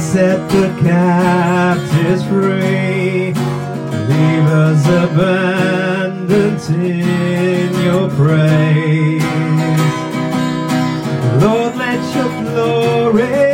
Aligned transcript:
set 0.00 0.48
the 0.50 0.66
captives 0.82 2.24
free. 2.24 3.34
Leave 4.08 4.46
us 4.46 4.86
abandoned 4.86 6.60
in 6.70 7.84
your 7.84 8.08
praise. 8.10 9.22
Lord, 11.42 11.76
let 11.76 12.14
your 12.14 12.30
glory 12.42 13.49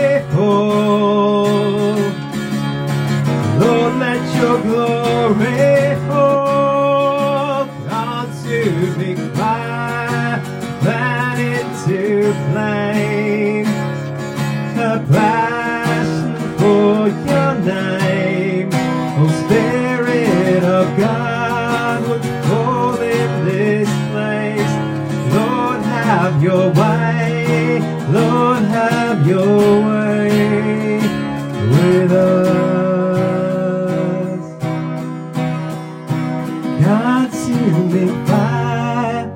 your 26.57 26.73
way. 26.73 27.81
Lord, 28.11 28.63
have 28.65 29.27
your 29.27 29.81
way 29.89 31.01
with 31.73 32.13
us. 32.13 33.57
Consuming 36.83 38.15
fire, 38.27 39.27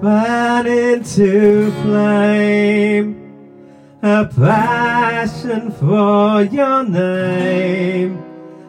fan 0.00 0.66
into 0.66 1.70
flame. 1.82 3.06
A 4.02 4.24
passion 4.24 5.70
for 5.72 6.42
your 6.42 6.84
name. 6.84 8.18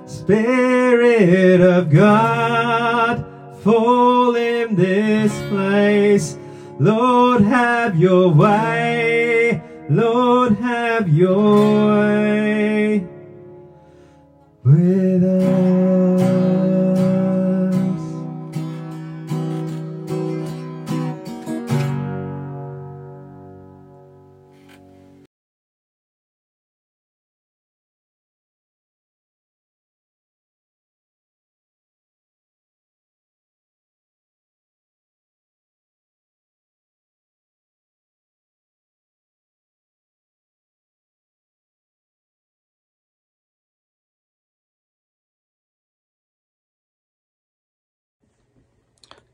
Spirit 0.05 1.61
of 1.61 1.89
God, 1.89 3.25
fall 3.63 4.35
in 4.35 4.75
this 4.75 5.31
place. 5.49 6.37
Lord, 6.79 7.41
have 7.43 7.97
your 7.97 8.29
way. 8.29 9.61
Lord, 9.89 10.57
have 10.57 11.07
your 11.09 11.87
way 11.87 13.07
with 14.63 15.12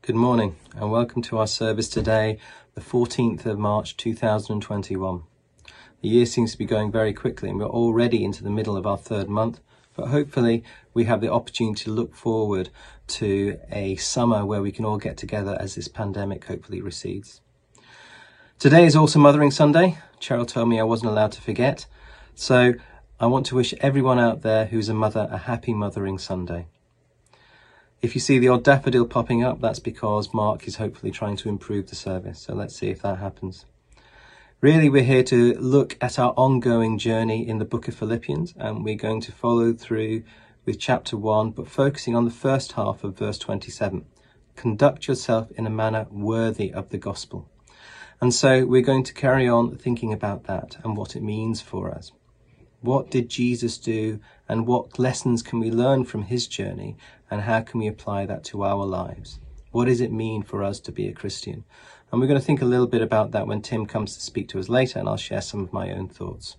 Good 0.02 0.16
morning 0.16 0.56
and 0.74 0.90
welcome 0.90 1.20
to 1.24 1.36
our 1.36 1.46
service 1.46 1.86
today, 1.86 2.38
the 2.74 2.80
14th 2.80 3.44
of 3.44 3.58
March 3.58 3.98
2021. 3.98 5.22
The 6.00 6.08
year 6.08 6.24
seems 6.24 6.52
to 6.52 6.58
be 6.58 6.64
going 6.64 6.90
very 6.90 7.12
quickly 7.12 7.50
and 7.50 7.58
we're 7.58 7.66
already 7.66 8.24
into 8.24 8.42
the 8.42 8.48
middle 8.48 8.78
of 8.78 8.86
our 8.86 8.96
third 8.96 9.28
month, 9.28 9.60
but 9.94 10.08
hopefully 10.08 10.64
we 10.94 11.04
have 11.04 11.20
the 11.20 11.30
opportunity 11.30 11.84
to 11.84 11.90
look 11.90 12.14
forward 12.14 12.70
to 13.08 13.60
a 13.70 13.96
summer 13.96 14.46
where 14.46 14.62
we 14.62 14.72
can 14.72 14.86
all 14.86 14.96
get 14.96 15.18
together 15.18 15.54
as 15.60 15.74
this 15.74 15.86
pandemic 15.86 16.46
hopefully 16.46 16.80
recedes. 16.80 17.42
Today 18.58 18.86
is 18.86 18.96
also 18.96 19.18
Mothering 19.18 19.50
Sunday. 19.50 19.98
Cheryl 20.18 20.48
told 20.48 20.70
me 20.70 20.80
I 20.80 20.84
wasn't 20.84 21.10
allowed 21.10 21.32
to 21.32 21.42
forget. 21.42 21.84
So 22.34 22.72
I 23.20 23.26
want 23.26 23.44
to 23.46 23.54
wish 23.54 23.74
everyone 23.82 24.18
out 24.18 24.40
there 24.40 24.64
who's 24.64 24.88
a 24.88 24.94
mother 24.94 25.28
a 25.30 25.36
happy 25.36 25.74
Mothering 25.74 26.16
Sunday. 26.16 26.68
If 28.02 28.14
you 28.14 28.20
see 28.22 28.38
the 28.38 28.48
odd 28.48 28.64
daffodil 28.64 29.04
popping 29.04 29.44
up, 29.44 29.60
that's 29.60 29.78
because 29.78 30.32
Mark 30.32 30.66
is 30.66 30.76
hopefully 30.76 31.12
trying 31.12 31.36
to 31.36 31.50
improve 31.50 31.90
the 31.90 31.94
service. 31.94 32.40
So 32.40 32.54
let's 32.54 32.74
see 32.74 32.88
if 32.88 33.02
that 33.02 33.18
happens. 33.18 33.66
Really, 34.62 34.88
we're 34.88 35.02
here 35.02 35.22
to 35.24 35.52
look 35.58 35.98
at 36.00 36.18
our 36.18 36.32
ongoing 36.34 36.96
journey 36.96 37.46
in 37.46 37.58
the 37.58 37.66
book 37.66 37.88
of 37.88 37.94
Philippians, 37.94 38.54
and 38.56 38.86
we're 38.86 38.94
going 38.94 39.20
to 39.20 39.32
follow 39.32 39.74
through 39.74 40.22
with 40.64 40.78
chapter 40.78 41.18
1, 41.18 41.50
but 41.50 41.68
focusing 41.68 42.16
on 42.16 42.24
the 42.24 42.30
first 42.30 42.72
half 42.72 43.04
of 43.04 43.18
verse 43.18 43.36
27. 43.36 44.06
Conduct 44.56 45.06
yourself 45.06 45.50
in 45.50 45.66
a 45.66 45.70
manner 45.70 46.06
worthy 46.10 46.72
of 46.72 46.88
the 46.88 46.98
gospel. 46.98 47.50
And 48.18 48.32
so 48.32 48.64
we're 48.64 48.80
going 48.80 49.04
to 49.04 49.12
carry 49.12 49.46
on 49.46 49.76
thinking 49.76 50.10
about 50.10 50.44
that 50.44 50.78
and 50.84 50.96
what 50.96 51.16
it 51.16 51.22
means 51.22 51.60
for 51.60 51.90
us. 51.90 52.12
What 52.80 53.10
did 53.10 53.28
Jesus 53.28 53.76
do 53.76 54.20
and 54.50 54.66
what 54.66 54.98
lessons 54.98 55.44
can 55.44 55.60
we 55.60 55.70
learn 55.70 56.04
from 56.04 56.22
his 56.22 56.48
journey 56.48 56.96
and 57.30 57.42
how 57.42 57.60
can 57.60 57.78
we 57.78 57.86
apply 57.86 58.26
that 58.26 58.42
to 58.42 58.64
our 58.64 58.84
lives? 58.84 59.38
What 59.70 59.84
does 59.84 60.00
it 60.00 60.10
mean 60.10 60.42
for 60.42 60.64
us 60.64 60.80
to 60.80 60.90
be 60.90 61.06
a 61.06 61.12
Christian? 61.12 61.62
And 62.10 62.20
we're 62.20 62.26
going 62.26 62.40
to 62.40 62.44
think 62.44 62.60
a 62.60 62.64
little 62.64 62.88
bit 62.88 63.00
about 63.00 63.30
that 63.30 63.46
when 63.46 63.62
Tim 63.62 63.86
comes 63.86 64.16
to 64.16 64.20
speak 64.20 64.48
to 64.48 64.58
us 64.58 64.68
later 64.68 64.98
and 64.98 65.08
I'll 65.08 65.16
share 65.16 65.40
some 65.40 65.60
of 65.60 65.72
my 65.72 65.92
own 65.92 66.08
thoughts. 66.08 66.56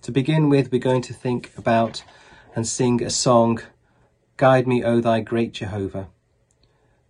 To 0.00 0.12
begin 0.12 0.48
with, 0.48 0.72
we're 0.72 0.78
going 0.78 1.02
to 1.02 1.12
think 1.12 1.52
about 1.58 2.02
and 2.56 2.66
sing 2.66 3.02
a 3.02 3.10
song, 3.10 3.60
Guide 4.38 4.66
Me, 4.66 4.82
O 4.82 5.02
Thy 5.02 5.20
Great 5.20 5.52
Jehovah. 5.52 6.08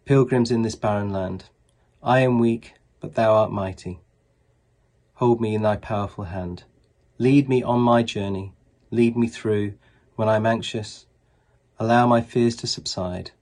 Pilgrims 0.04 0.50
in 0.50 0.62
this 0.62 0.74
barren 0.74 1.12
land, 1.12 1.44
I 2.02 2.18
am 2.18 2.40
weak, 2.40 2.74
but 2.98 3.14
Thou 3.14 3.32
art 3.32 3.52
mighty. 3.52 4.00
Hold 5.14 5.40
me 5.40 5.54
in 5.54 5.62
Thy 5.62 5.76
powerful 5.76 6.24
hand. 6.24 6.64
Lead 7.16 7.48
me 7.48 7.62
on 7.62 7.78
my 7.78 8.02
journey. 8.02 8.54
Lead 8.94 9.16
me 9.16 9.26
through 9.26 9.74
when 10.14 10.28
I'm 10.28 10.46
anxious. 10.46 11.06
Allow 11.80 12.06
my 12.06 12.20
fears 12.20 12.54
to 12.54 12.68
subside. 12.68 13.32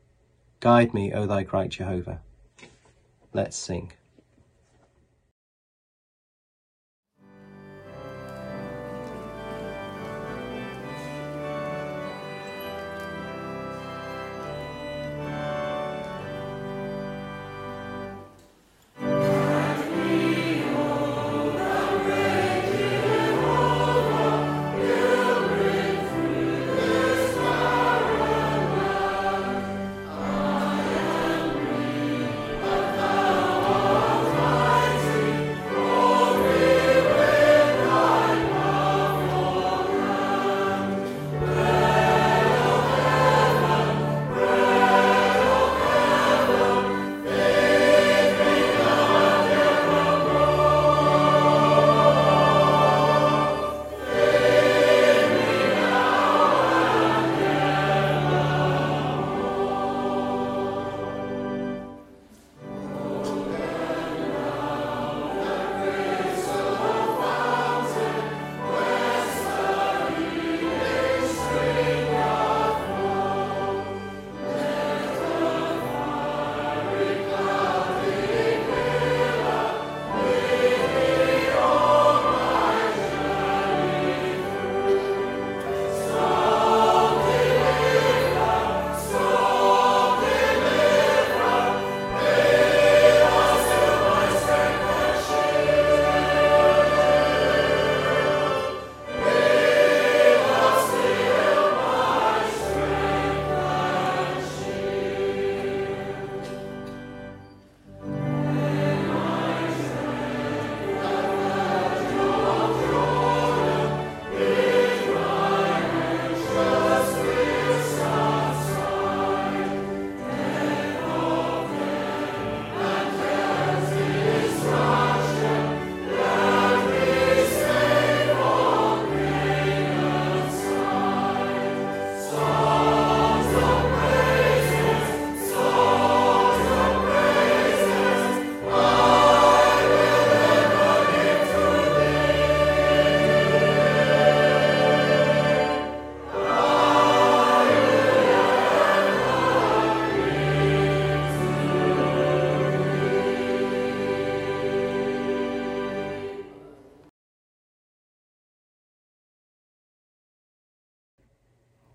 Guide 0.60 0.94
me, 0.94 1.12
O 1.12 1.26
Thy 1.26 1.42
great 1.42 1.72
Jehovah. 1.72 2.22
Let's 3.34 3.58
sing. 3.58 3.92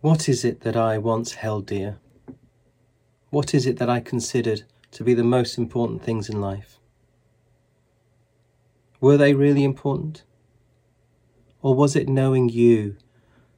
What 0.07 0.29
is 0.29 0.45
it 0.45 0.61
that 0.61 0.77
I 0.77 0.97
once 0.97 1.33
held 1.33 1.65
dear? 1.65 1.97
What 3.29 3.53
is 3.53 3.65
it 3.65 3.77
that 3.79 3.89
I 3.89 3.99
considered 3.99 4.63
to 4.91 5.03
be 5.03 5.13
the 5.13 5.21
most 5.21 5.57
important 5.57 6.01
things 6.01 6.29
in 6.29 6.39
life? 6.39 6.79
Were 9.01 9.17
they 9.17 9.33
really 9.33 9.65
important? 9.65 10.23
Or 11.61 11.75
was 11.75 11.93
it 11.93 12.07
knowing 12.07 12.47
you 12.47 12.95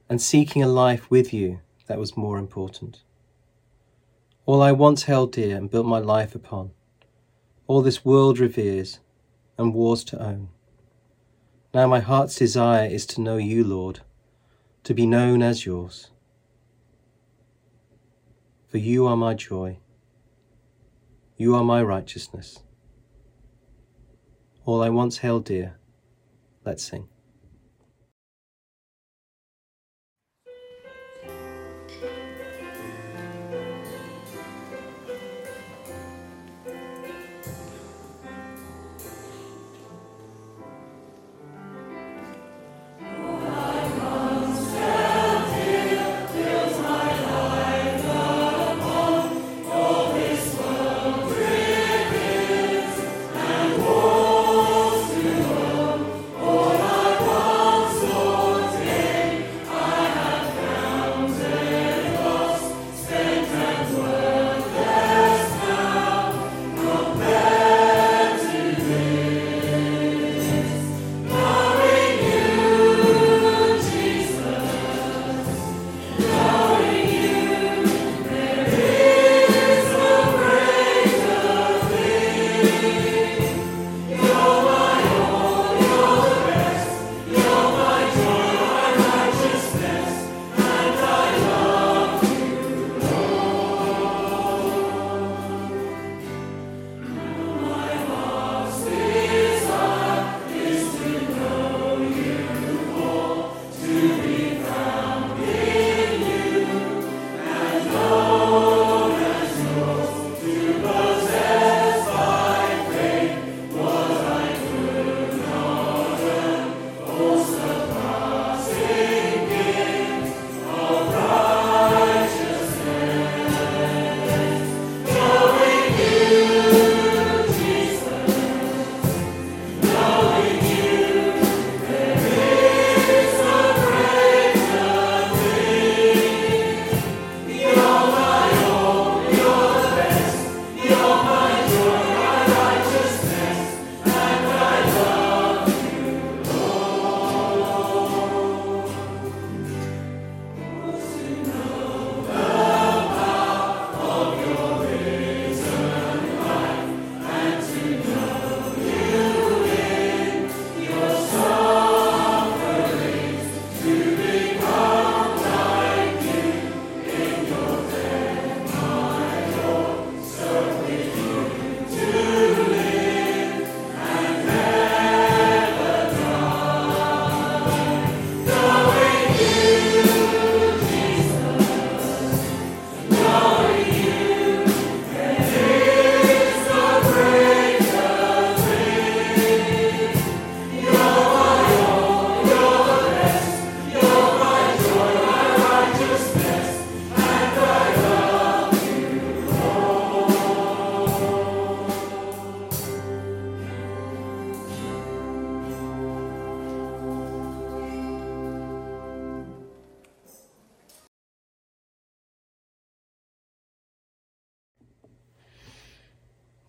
and 0.09 0.19
seeking 0.19 0.63
a 0.63 0.67
life 0.67 1.11
with 1.11 1.31
you 1.31 1.59
that 1.85 1.99
was 1.99 2.17
more 2.17 2.39
important? 2.39 3.03
All 4.47 4.63
I 4.63 4.71
once 4.71 5.03
held 5.03 5.33
dear 5.33 5.55
and 5.55 5.69
built 5.69 5.85
my 5.85 5.99
life 5.99 6.33
upon, 6.33 6.71
all 7.67 7.83
this 7.83 8.03
world 8.03 8.39
reveres 8.39 8.99
and 9.55 9.71
wars 9.71 10.03
to 10.05 10.19
own. 10.19 10.49
Now 11.75 11.85
my 11.85 11.99
heart's 11.99 12.37
desire 12.37 12.89
is 12.89 13.05
to 13.05 13.21
know 13.21 13.37
you, 13.37 13.63
Lord, 13.63 13.99
to 14.83 14.95
be 14.95 15.05
known 15.05 15.43
as 15.43 15.67
yours. 15.67 16.09
For 18.69 18.77
you 18.77 19.07
are 19.07 19.17
my 19.17 19.33
joy, 19.33 19.79
you 21.37 21.55
are 21.55 21.63
my 21.63 21.81
righteousness. 21.81 22.59
All 24.63 24.83
I 24.83 24.89
once 24.89 25.17
held 25.17 25.45
dear, 25.45 25.79
let's 26.63 26.83
sing. 26.83 27.07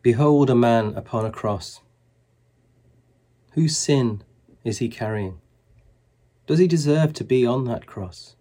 Behold 0.02 0.48
a 0.48 0.54
man 0.54 0.94
upon 0.94 1.26
a 1.26 1.30
cross. 1.30 1.82
Whose 3.52 3.76
sin 3.76 4.22
is 4.64 4.78
he 4.78 4.88
carrying? 4.88 5.42
Does 6.46 6.58
he 6.58 6.66
deserve 6.66 7.12
to 7.14 7.24
be 7.24 7.44
on 7.44 7.66
that 7.66 7.84
cross? 7.84 8.34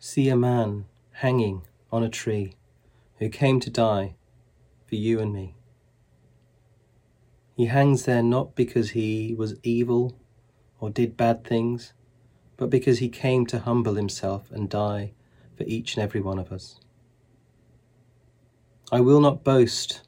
See 0.00 0.28
a 0.28 0.34
man 0.34 0.86
hanging 1.12 1.62
on 1.92 2.02
a 2.02 2.08
tree 2.08 2.56
who 3.20 3.28
came 3.28 3.60
to 3.60 3.70
die 3.70 4.16
for 4.86 4.96
you 4.96 5.20
and 5.20 5.32
me. 5.32 5.54
He 7.56 7.66
hangs 7.66 8.06
there 8.06 8.24
not 8.24 8.56
because 8.56 8.90
he 8.90 9.36
was 9.38 9.54
evil 9.62 10.18
or 10.80 10.90
did 10.90 11.16
bad 11.16 11.44
things, 11.44 11.92
but 12.56 12.70
because 12.70 12.98
he 12.98 13.08
came 13.08 13.46
to 13.46 13.60
humble 13.60 13.94
himself 13.94 14.50
and 14.50 14.68
die 14.68 15.12
for 15.56 15.62
each 15.62 15.94
and 15.94 16.02
every 16.02 16.20
one 16.20 16.40
of 16.40 16.50
us. 16.50 16.80
I 18.92 19.00
will 19.00 19.22
not 19.22 19.42
boast 19.42 20.02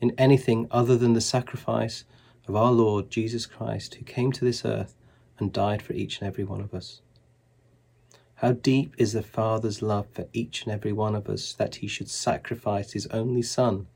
in 0.00 0.14
anything 0.16 0.68
other 0.70 0.96
than 0.96 1.14
the 1.14 1.20
sacrifice 1.20 2.04
of 2.46 2.54
our 2.54 2.70
Lord 2.70 3.10
Jesus 3.10 3.46
Christ, 3.46 3.96
who 3.96 4.04
came 4.04 4.30
to 4.30 4.44
this 4.44 4.64
earth 4.64 4.94
and 5.40 5.52
died 5.52 5.82
for 5.82 5.92
each 5.94 6.20
and 6.20 6.28
every 6.28 6.44
one 6.44 6.60
of 6.60 6.72
us. 6.72 7.00
How 8.36 8.52
deep 8.52 8.94
is 8.96 9.12
the 9.12 9.24
Father's 9.24 9.82
love 9.82 10.06
for 10.12 10.28
each 10.32 10.62
and 10.62 10.72
every 10.72 10.92
one 10.92 11.16
of 11.16 11.28
us 11.28 11.52
that 11.54 11.76
he 11.76 11.88
should 11.88 12.08
sacrifice 12.08 12.92
his 12.92 13.08
only 13.08 13.42
Son, 13.42 13.88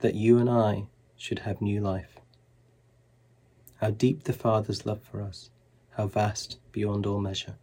that 0.00 0.16
you 0.16 0.38
and 0.38 0.50
I 0.50 0.88
should 1.16 1.40
have 1.40 1.62
new 1.62 1.80
life. 1.80 2.18
How 3.76 3.90
deep 3.90 4.24
the 4.24 4.32
Father's 4.32 4.84
love 4.84 5.02
for 5.04 5.22
us, 5.22 5.50
how 5.90 6.08
vast 6.08 6.58
beyond 6.72 7.06
all 7.06 7.20
measure. 7.20 7.54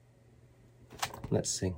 Let's 1.30 1.50
sing. 1.50 1.76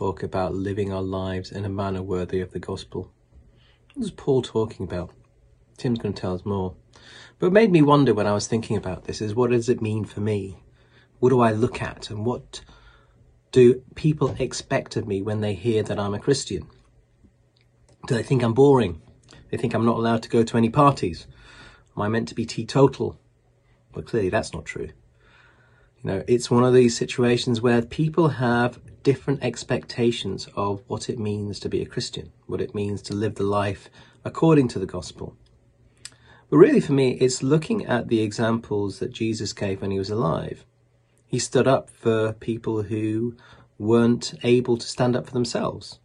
Talk 0.00 0.22
about 0.22 0.54
living 0.54 0.90
our 0.90 1.02
lives 1.02 1.52
in 1.52 1.66
a 1.66 1.68
manner 1.68 2.02
worthy 2.02 2.40
of 2.40 2.52
the 2.52 2.58
gospel? 2.58 3.12
What 3.92 4.02
is 4.02 4.10
Paul 4.10 4.40
talking 4.40 4.86
about? 4.86 5.10
Tim's 5.76 5.98
going 5.98 6.14
to 6.14 6.20
tell 6.22 6.34
us 6.34 6.46
more. 6.46 6.74
But 7.38 7.48
what 7.48 7.52
made 7.52 7.70
me 7.70 7.82
wonder 7.82 8.14
when 8.14 8.26
I 8.26 8.32
was 8.32 8.46
thinking 8.46 8.78
about 8.78 9.04
this 9.04 9.20
is 9.20 9.34
what 9.34 9.50
does 9.50 9.68
it 9.68 9.82
mean 9.82 10.06
for 10.06 10.20
me? 10.20 10.56
What 11.18 11.28
do 11.28 11.40
I 11.40 11.52
look 11.52 11.82
at 11.82 12.08
and 12.08 12.24
what 12.24 12.62
do 13.52 13.82
people 13.94 14.34
expect 14.38 14.96
of 14.96 15.06
me 15.06 15.20
when 15.20 15.42
they 15.42 15.52
hear 15.52 15.82
that 15.82 15.98
I'm 15.98 16.14
a 16.14 16.18
Christian? 16.18 16.66
Do 18.06 18.14
they 18.14 18.22
think 18.22 18.42
I'm 18.42 18.54
boring? 18.54 19.02
They 19.50 19.58
think 19.58 19.74
I'm 19.74 19.84
not 19.84 19.98
allowed 19.98 20.22
to 20.22 20.30
go 20.30 20.42
to 20.42 20.56
any 20.56 20.70
parties? 20.70 21.26
Am 21.94 22.00
I 22.00 22.08
meant 22.08 22.28
to 22.28 22.34
be 22.34 22.46
teetotal? 22.46 23.20
Well, 23.94 24.02
clearly 24.02 24.30
that's 24.30 24.54
not 24.54 24.64
true. 24.64 24.88
You 26.02 26.10
know, 26.10 26.24
it's 26.26 26.50
one 26.50 26.64
of 26.64 26.72
these 26.72 26.96
situations 26.96 27.60
where 27.60 27.82
people 27.82 28.28
have 28.28 28.80
different 29.02 29.42
expectations 29.42 30.48
of 30.56 30.82
what 30.86 31.08
it 31.08 31.18
means 31.18 31.58
to 31.60 31.68
be 31.68 31.82
a 31.82 31.86
Christian, 31.86 32.32
what 32.46 32.60
it 32.60 32.74
means 32.74 33.02
to 33.02 33.14
live 33.14 33.36
the 33.36 33.42
life 33.42 33.88
according 34.24 34.68
to 34.68 34.78
the 34.78 34.86
gospel. 34.86 35.36
But 36.48 36.58
really, 36.58 36.80
for 36.80 36.92
me, 36.92 37.12
it's 37.12 37.42
looking 37.42 37.86
at 37.86 38.08
the 38.08 38.20
examples 38.20 38.98
that 38.98 39.12
Jesus 39.12 39.52
gave 39.52 39.80
when 39.80 39.92
he 39.92 39.98
was 39.98 40.10
alive. 40.10 40.64
He 41.26 41.38
stood 41.38 41.68
up 41.68 41.88
for 41.90 42.32
people 42.32 42.82
who 42.82 43.36
weren't 43.78 44.34
able 44.42 44.76
to 44.76 44.86
stand 44.86 45.14
up 45.14 45.26
for 45.26 45.32
themselves. 45.32 46.00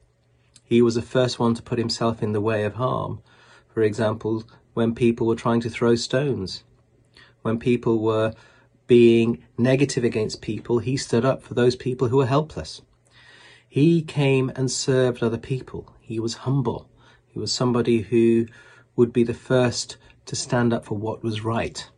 He 0.64 0.82
was 0.82 0.96
the 0.96 1.02
first 1.02 1.40
one 1.40 1.56
to 1.56 1.64
put 1.64 1.80
himself 1.80 2.22
in 2.22 2.32
the 2.32 2.42
way 2.42 2.64
of 2.64 2.76
harm. 2.76 3.22
For 3.68 3.82
example, 3.82 4.44
when 4.74 4.96
people 4.96 5.28
were 5.28 5.36
trying 5.36 5.62
to 5.62 5.70
throw 5.70 5.96
stones, 5.96 6.64
when 7.42 7.60
people 7.60 8.00
were 8.00 8.34
being 8.88 9.44
negative 9.58 10.04
against 10.04 10.42
people, 10.42 10.80
he 10.80 10.98
stood 10.98 11.26
up 11.26 11.42
for 11.42 11.54
those 11.54 11.76
people 11.76 12.08
who 12.08 12.18
were 12.18 12.26
helpless. 12.26 12.82
He 13.68 14.02
came 14.02 14.52
and 14.56 14.72
served 14.72 15.22
other 15.22 15.38
people. 15.38 15.94
He 16.00 16.20
was 16.20 16.36
humble. 16.36 16.90
He 17.28 17.40
was 17.40 17.52
somebody 17.52 18.02
who 18.02 18.46
would 18.96 19.12
be 19.12 19.24
the 19.24 19.34
first 19.34 19.98
to 20.26 20.36
stand 20.36 20.74
up 20.74 20.86
for 20.86 20.98
what 20.98 21.24
was 21.24 21.44
right. 21.44 21.90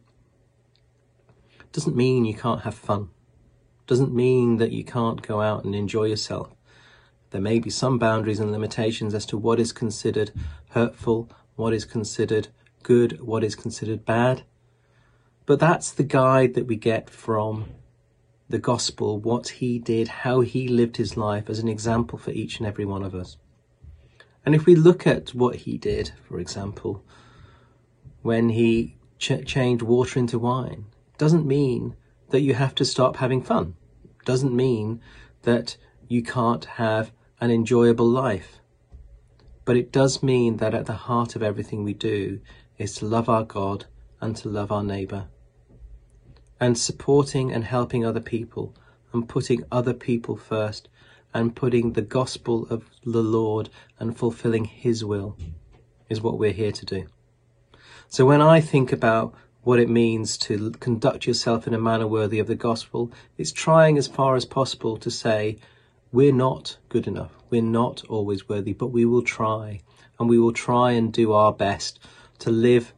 Doesn't 1.72 1.96
mean 1.96 2.26
you 2.26 2.34
can't 2.34 2.62
have 2.62 2.76
fun. 2.76 3.10
Doesn't 3.86 4.14
mean 4.14 4.58
that 4.58 4.72
you 4.72 4.84
can't 4.84 5.22
go 5.22 5.42
out 5.42 5.64
and 5.64 5.76
enjoy 5.76 6.06
yourself. 6.06 6.50
There 7.30 7.42
may 7.42 7.60
be 7.60 7.70
some 7.70 8.00
boundaries 8.00 8.40
and 8.40 8.52
limitations 8.52 9.14
as 9.14 9.26
to 9.28 9.38
what 9.38 9.60
is 9.60 9.72
considered 9.72 10.32
hurtful, 10.70 11.30
what 11.56 11.74
is 11.74 11.86
considered 11.86 12.48
good, 12.84 13.22
what 13.22 13.44
is 13.44 13.56
considered 13.56 14.06
bad. 14.06 14.44
But 15.48 15.62
that's 15.62 15.92
the 15.92 16.04
guide 16.04 16.56
that 16.56 16.68
we 16.68 16.76
get 16.76 17.10
from 17.10 17.70
the 18.50 18.60
gospel, 18.60 19.18
what 19.18 19.48
he 19.48 19.80
did, 19.80 20.10
how 20.10 20.42
he 20.42 20.68
lived 20.68 20.98
his 20.98 21.16
life 21.16 21.50
as 21.50 21.60
an 21.60 21.70
example 21.70 22.20
for 22.20 22.32
each 22.32 22.58
and 22.58 22.68
every 22.68 22.84
one 22.84 23.02
of 23.02 23.16
us. 23.16 23.38
And 24.46 24.54
if 24.54 24.66
we 24.66 24.76
look 24.76 25.08
at 25.08 25.34
what 25.34 25.56
he 25.56 25.78
did, 25.78 26.12
for 26.28 26.38
example, 26.38 27.02
when 28.24 28.50
he 28.50 28.98
ch- 29.20 29.46
changed 29.46 29.82
water 29.84 30.20
into 30.20 30.38
wine, 30.38 30.88
doesn't 31.18 31.48
mean 31.48 31.96
that 32.32 32.42
you 32.42 32.54
have 32.54 32.76
to 32.76 32.84
stop 32.84 33.16
having 33.16 33.42
fun. 33.42 33.76
Doesn't 34.26 34.54
mean 34.54 35.00
that 35.44 35.78
you 36.10 36.24
can't 36.24 36.66
have 36.66 37.14
an 37.40 37.52
enjoyable 37.52 38.10
life. 38.10 38.60
But 39.64 39.78
it 39.78 39.94
does 39.94 40.22
mean 40.22 40.58
that 40.58 40.74
at 40.74 40.88
the 40.88 41.08
heart 41.08 41.38
of 41.38 41.42
everything 41.44 41.86
we 41.86 41.94
do 41.94 42.42
is 42.78 42.96
to 42.96 43.06
love 43.06 43.30
our 43.30 43.46
God 43.46 43.86
and 44.20 44.36
to 44.36 44.50
love 44.50 44.74
our 44.74 44.84
neighbour 44.84 45.28
and 46.60 46.78
supporting 46.78 47.52
and 47.52 47.64
helping 47.64 48.06
other 48.06 48.20
people 48.20 48.74
and 49.14 49.28
putting 49.28 49.64
other 49.72 49.94
people 49.94 50.36
first 50.36 50.90
and 51.34 51.56
putting 51.56 51.94
the 51.94 52.02
gospel 52.02 52.68
of 52.70 52.90
the 53.04 53.22
Lord 53.22 53.70
and 54.00 54.18
fulfilling 54.18 54.66
His 54.66 55.04
will 55.04 55.38
is 56.10 56.22
what 56.22 56.40
we're 56.40 56.52
here 56.52 56.72
to 56.72 56.86
do. 56.86 57.08
So 58.10 58.26
when 58.26 58.42
I 58.42 58.62
think 58.62 58.92
about 58.92 59.34
what 59.64 59.80
it 59.80 59.90
means 59.90 60.38
to 60.38 60.72
conduct 60.72 61.28
yourself 61.28 61.68
in 61.68 61.74
a 61.74 61.80
manner 61.80 62.08
worthy 62.08 62.40
of 62.40 62.48
the 62.48 62.56
gospel, 62.56 63.12
it's 63.38 63.52
trying 63.52 63.98
as 63.98 64.08
far 64.08 64.36
as 64.36 64.46
possible 64.46 64.98
to 64.98 65.12
say, 65.12 65.58
we're 66.12 66.32
not 66.32 66.78
good 66.88 67.06
enough. 67.06 67.32
We're 67.50 67.62
not 67.62 68.04
always 68.06 68.48
worthy, 68.48 68.74
but 68.74 68.88
we 68.88 69.06
will 69.06 69.24
try 69.24 69.82
and 70.20 70.30
we 70.30 70.40
will 70.40 70.54
try 70.54 70.92
and 70.92 71.12
do 71.12 71.34
our 71.34 71.52
best 71.52 72.00
to 72.40 72.50
live 72.50 72.94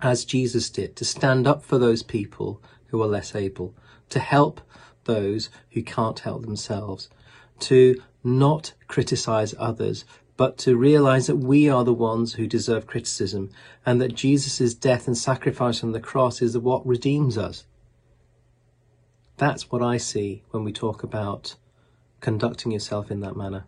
as 0.00 0.24
Jesus 0.24 0.70
did, 0.70 0.96
to 0.96 1.04
stand 1.04 1.46
up 1.46 1.64
for 1.64 1.78
those 1.78 2.02
people 2.02 2.62
who 2.88 3.02
are 3.02 3.06
less 3.06 3.34
able, 3.34 3.74
to 4.10 4.20
help 4.20 4.60
those 5.04 5.50
who 5.70 5.82
can't 5.82 6.18
help 6.20 6.42
themselves, 6.42 7.08
to 7.60 8.00
not 8.22 8.74
criticize 8.86 9.54
others, 9.58 10.04
but 10.36 10.56
to 10.58 10.76
realize 10.76 11.26
that 11.26 11.36
we 11.36 11.68
are 11.68 11.82
the 11.82 11.92
ones 11.92 12.34
who 12.34 12.46
deserve 12.46 12.86
criticism 12.86 13.50
and 13.84 14.00
that 14.00 14.14
Jesus' 14.14 14.72
death 14.74 15.06
and 15.06 15.18
sacrifice 15.18 15.82
on 15.82 15.92
the 15.92 16.00
cross 16.00 16.40
is 16.40 16.56
what 16.56 16.86
redeems 16.86 17.36
us. 17.36 17.64
That's 19.36 19.70
what 19.70 19.82
I 19.82 19.96
see 19.96 20.44
when 20.50 20.64
we 20.64 20.72
talk 20.72 21.02
about 21.02 21.56
conducting 22.20 22.72
yourself 22.72 23.10
in 23.10 23.20
that 23.20 23.36
manner. 23.36 23.64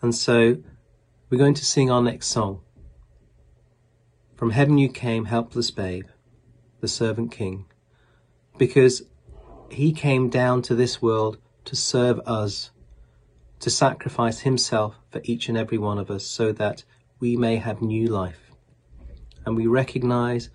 And 0.00 0.14
so 0.14 0.58
we're 1.30 1.38
going 1.38 1.54
to 1.54 1.64
sing 1.64 1.90
our 1.90 2.02
next 2.02 2.28
song. 2.28 2.60
From 4.38 4.50
heaven 4.50 4.78
you 4.78 4.88
came, 4.88 5.24
helpless 5.24 5.72
babe, 5.72 6.06
the 6.80 6.86
servant 6.86 7.32
king, 7.32 7.64
because 8.56 9.02
he 9.68 9.92
came 9.92 10.30
down 10.30 10.62
to 10.62 10.76
this 10.76 11.02
world 11.02 11.38
to 11.64 11.74
serve 11.74 12.20
us, 12.20 12.70
to 13.58 13.68
sacrifice 13.68 14.38
himself 14.38 14.94
for 15.10 15.20
each 15.24 15.48
and 15.48 15.58
every 15.58 15.76
one 15.76 15.98
of 15.98 16.08
us 16.08 16.24
so 16.24 16.52
that 16.52 16.84
we 17.18 17.36
may 17.36 17.56
have 17.56 17.82
new 17.82 18.06
life. 18.06 18.52
And 19.44 19.56
we 19.56 19.66
recognize 19.66 20.50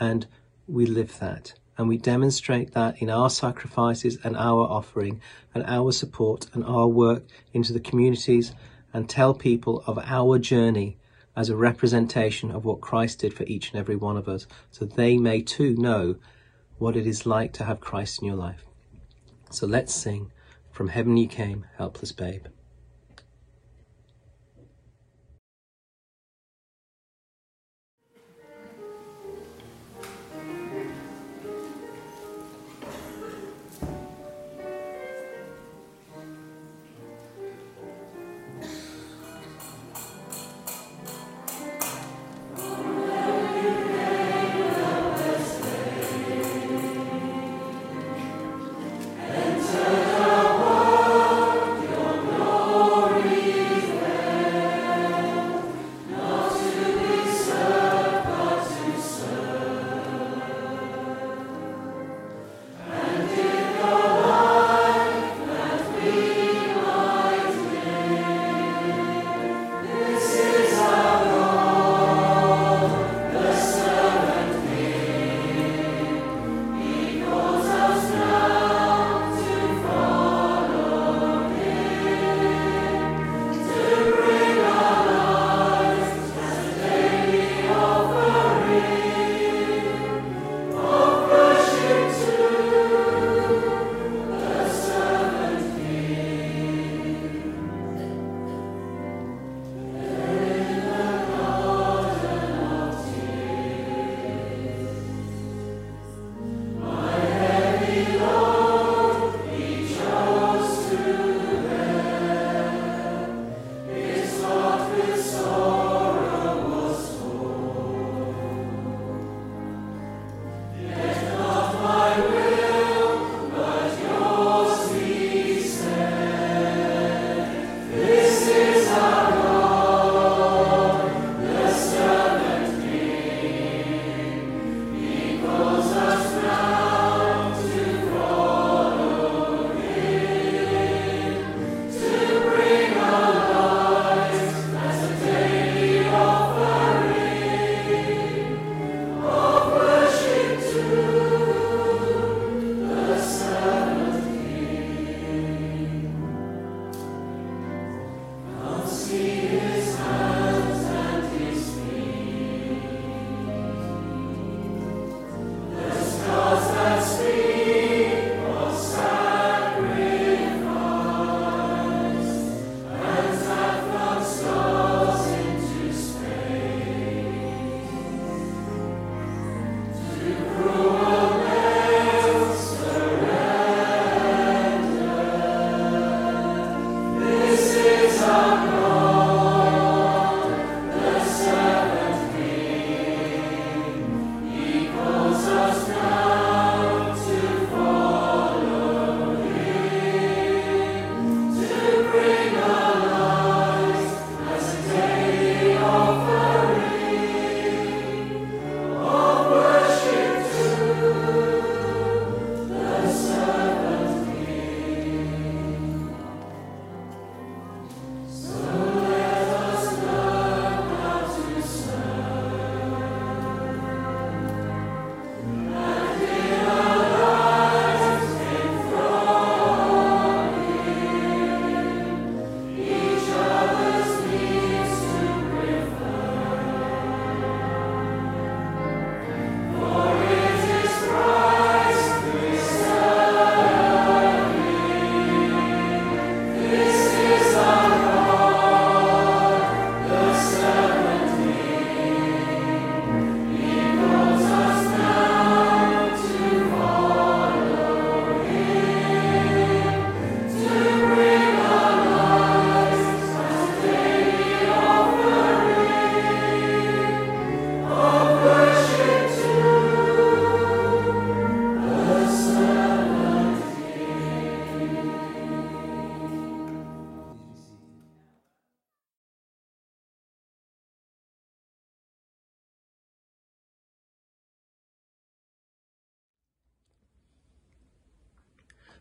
and 0.00 0.26
we 0.66 0.86
live 0.86 1.16
that. 1.20 1.54
And 1.78 1.88
we 1.88 1.98
demonstrate 1.98 2.72
that 2.72 3.00
in 3.00 3.08
our 3.10 3.30
sacrifices 3.30 4.18
and 4.24 4.36
our 4.36 4.66
offering 4.66 5.20
and 5.54 5.64
our 5.68 5.92
support 5.92 6.46
and 6.52 6.64
our 6.64 6.88
work 6.88 7.22
into 7.52 7.72
the 7.72 7.78
communities 7.78 8.52
and 8.92 9.08
tell 9.08 9.34
people 9.34 9.84
of 9.86 10.00
our 10.00 10.36
journey 10.40 10.96
as 11.40 11.48
a 11.48 11.56
representation 11.56 12.50
of 12.50 12.66
what 12.66 12.82
Christ 12.82 13.20
did 13.20 13.32
for 13.32 13.44
each 13.44 13.70
and 13.70 13.80
every 13.80 13.96
one 13.96 14.18
of 14.18 14.28
us, 14.28 14.46
so 14.70 14.84
they 14.84 15.16
may 15.16 15.40
too 15.40 15.74
know 15.74 16.16
what 16.76 16.96
it 16.96 17.06
is 17.06 17.24
like 17.24 17.54
to 17.54 17.64
have 17.64 17.80
Christ 17.80 18.20
in 18.20 18.26
your 18.26 18.36
life. 18.36 18.66
So 19.50 19.66
let's 19.66 19.94
sing, 19.94 20.32
From 20.70 20.88
Heaven 20.88 21.16
You 21.16 21.28
Came, 21.28 21.64
Helpless 21.78 22.12
Babe. 22.12 22.44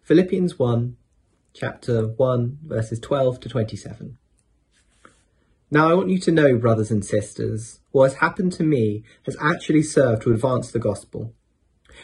Philippians 0.09 0.57
1, 0.57 0.97
chapter 1.53 2.07
1, 2.07 2.57
verses 2.65 2.99
12 2.99 3.41
to 3.41 3.47
27. 3.47 4.17
Now 5.69 5.87
I 5.87 5.93
want 5.93 6.09
you 6.09 6.17
to 6.21 6.31
know, 6.31 6.57
brothers 6.57 6.89
and 6.89 7.05
sisters, 7.05 7.81
what 7.91 8.05
has 8.05 8.13
happened 8.15 8.51
to 8.53 8.63
me 8.63 9.03
has 9.27 9.37
actually 9.39 9.83
served 9.83 10.23
to 10.23 10.31
advance 10.31 10.71
the 10.71 10.79
gospel. 10.79 11.35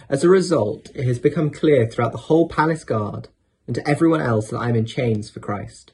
As 0.08 0.24
a 0.24 0.30
result, 0.30 0.92
it 0.94 1.08
has 1.08 1.18
become 1.18 1.50
clear 1.50 1.88
throughout 1.88 2.12
the 2.12 2.28
whole 2.30 2.48
palace 2.48 2.84
guard 2.84 3.30
and 3.66 3.74
to 3.74 3.90
everyone 3.90 4.22
else 4.22 4.50
that 4.50 4.60
I 4.60 4.70
am 4.70 4.76
in 4.76 4.86
chains 4.86 5.32
for 5.32 5.40
Christ. 5.40 5.92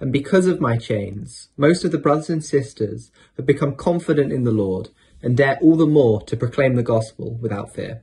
And 0.00 0.12
because 0.12 0.48
of 0.48 0.60
my 0.60 0.76
chains, 0.76 1.50
most 1.56 1.84
of 1.84 1.92
the 1.92 1.98
brothers 1.98 2.30
and 2.30 2.44
sisters 2.44 3.12
have 3.36 3.46
become 3.46 3.76
confident 3.76 4.32
in 4.32 4.42
the 4.42 4.50
Lord 4.50 4.88
and 5.22 5.36
dare 5.36 5.56
all 5.62 5.76
the 5.76 5.86
more 5.86 6.20
to 6.22 6.36
proclaim 6.36 6.74
the 6.74 6.82
gospel 6.82 7.38
without 7.40 7.72
fear. 7.72 8.02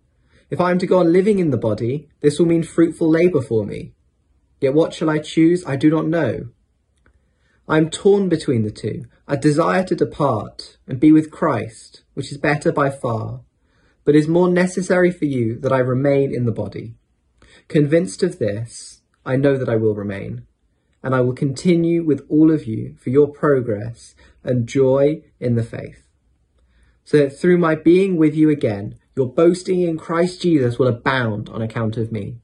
If 0.51 0.59
I 0.59 0.69
am 0.69 0.79
to 0.79 0.85
go 0.85 0.99
on 0.99 1.13
living 1.13 1.39
in 1.39 1.49
the 1.49 1.57
body, 1.57 2.09
this 2.19 2.37
will 2.37 2.45
mean 2.45 2.63
fruitful 2.63 3.09
labour 3.09 3.41
for 3.41 3.65
me. 3.65 3.93
Yet 4.59 4.73
what 4.73 4.93
shall 4.93 5.09
I 5.09 5.19
choose? 5.19 5.65
I 5.65 5.77
do 5.77 5.89
not 5.89 6.07
know. 6.07 6.49
I 7.69 7.77
am 7.77 7.89
torn 7.89 8.27
between 8.27 8.63
the 8.63 8.69
two. 8.69 9.05
I 9.29 9.37
desire 9.37 9.85
to 9.85 9.95
depart 9.95 10.77
and 10.85 10.99
be 10.99 11.13
with 11.13 11.31
Christ, 11.31 12.03
which 12.15 12.33
is 12.33 12.37
better 12.37 12.73
by 12.73 12.89
far, 12.89 13.41
but 14.03 14.13
is 14.13 14.27
more 14.27 14.49
necessary 14.49 15.09
for 15.09 15.23
you 15.23 15.57
that 15.59 15.71
I 15.71 15.77
remain 15.79 16.35
in 16.35 16.43
the 16.43 16.51
body. 16.51 16.95
Convinced 17.69 18.21
of 18.21 18.37
this, 18.37 19.01
I 19.25 19.37
know 19.37 19.55
that 19.55 19.69
I 19.69 19.77
will 19.77 19.95
remain, 19.95 20.45
and 21.01 21.15
I 21.15 21.21
will 21.21 21.33
continue 21.33 22.03
with 22.03 22.25
all 22.27 22.51
of 22.51 22.65
you 22.65 22.97
for 22.99 23.09
your 23.09 23.29
progress 23.29 24.15
and 24.43 24.67
joy 24.67 25.21
in 25.39 25.55
the 25.55 25.63
faith, 25.63 26.09
so 27.05 27.17
that 27.19 27.39
through 27.39 27.57
my 27.57 27.75
being 27.75 28.17
with 28.17 28.35
you 28.35 28.49
again, 28.49 28.97
your 29.15 29.31
boasting 29.31 29.81
in 29.81 29.97
Christ 29.97 30.41
Jesus 30.41 30.79
will 30.79 30.87
abound 30.87 31.49
on 31.49 31.61
account 31.61 31.97
of 31.97 32.11
me. 32.11 32.37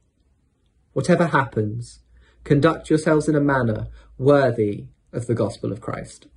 Whatever 0.94 1.28
happens, 1.28 2.00
conduct 2.44 2.90
yourselves 2.90 3.28
in 3.30 3.36
a 3.36 3.42
manner 3.42 3.88
worthy 4.18 4.86
of 5.14 5.28
the 5.28 5.36
gospel 5.36 5.72
of 5.72 5.82
Christ. 5.82 6.28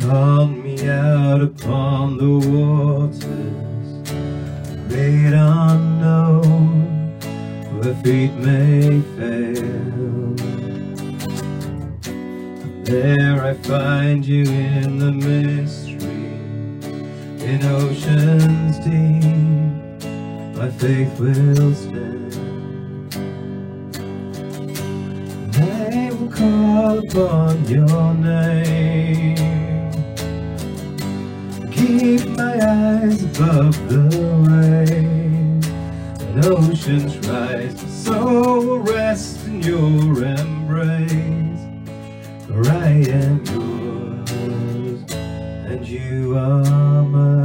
Call 0.00 0.46
me 0.46 0.57
out 1.28 1.42
upon 1.42 2.16
the 2.16 2.34
waters, 2.48 3.88
great 4.88 5.34
unknown, 5.34 7.20
where 7.78 7.94
feet 8.02 8.32
may 8.34 9.02
fail. 9.16 10.34
There 12.84 13.44
I 13.44 13.52
find 13.54 14.24
you 14.24 14.44
in 14.44 14.98
the 14.98 15.12
mystery, 15.12 16.32
in 17.46 17.62
oceans 17.62 18.78
deep, 18.78 20.06
my 20.56 20.70
faith 20.70 21.20
will 21.20 21.74
stand. 21.74 22.32
They 25.52 26.10
will 26.10 26.32
call 26.32 26.98
upon 27.00 27.68
your 27.68 28.14
name. 28.14 29.57
Keep 31.88 32.28
my 32.36 32.52
eyes 32.52 33.22
above 33.22 33.88
the 33.88 34.02
waves, 34.44 35.68
and 36.20 36.44
oceans 36.44 37.16
rise. 37.26 38.06
Will 38.06 38.80
rest 38.80 39.46
in 39.46 39.62
your 39.62 40.22
embrace, 40.22 41.62
for 42.46 42.70
I 42.70 42.88
am 43.08 43.42
yours, 43.46 45.02
and 45.10 45.88
you 45.88 46.36
are 46.36 47.02
mine. 47.04 47.37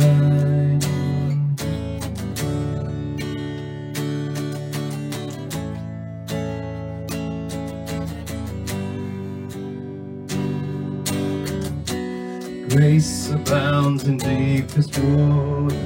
Grace 12.74 13.30
abounds 13.30 14.06
in 14.06 14.18
deepest 14.18 14.98
waters. 14.98 15.78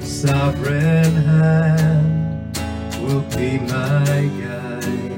Sovereign 0.00 1.14
hand 1.14 2.58
will 3.00 3.22
be 3.34 3.58
my 3.58 4.28
guide. 4.38 5.16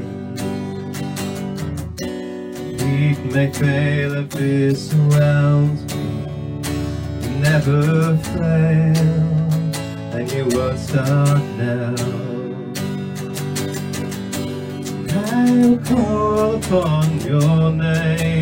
Weak 2.81 3.19
may 3.35 3.51
fail 3.53 4.15
and 4.15 4.33
fear 4.33 4.77
surrounds 4.77 5.93
me. 5.93 6.05
Never 7.41 8.17
fail, 8.19 9.09
and 10.15 10.31
you 10.31 10.45
won't 10.57 10.79
start 10.79 11.43
now. 11.59 11.97
I 15.11 15.51
will 15.51 15.79
call 15.79 16.55
upon 16.55 17.21
your 17.23 17.73
name. 17.73 18.34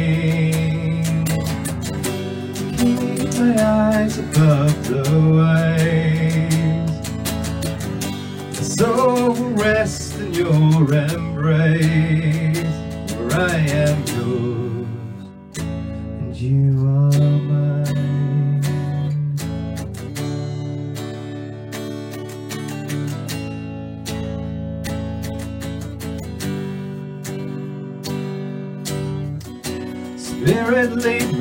My 3.23 3.55
eyes 3.63 4.19
above 4.19 4.89
the 4.89 5.05
waves. 5.37 6.53
Will 8.83 9.35
rest 9.55 10.19
in 10.19 10.35
your 10.35 10.93
embrace, 10.93 12.59
for 13.13 13.33
I 13.33 13.57
am 13.85 13.99
yours, 14.07 14.87
and 15.57 16.37
you 16.37 16.79
are 16.81 17.13
mine. 17.49 18.01
Spirit, 30.19 30.91
lead 30.97 31.22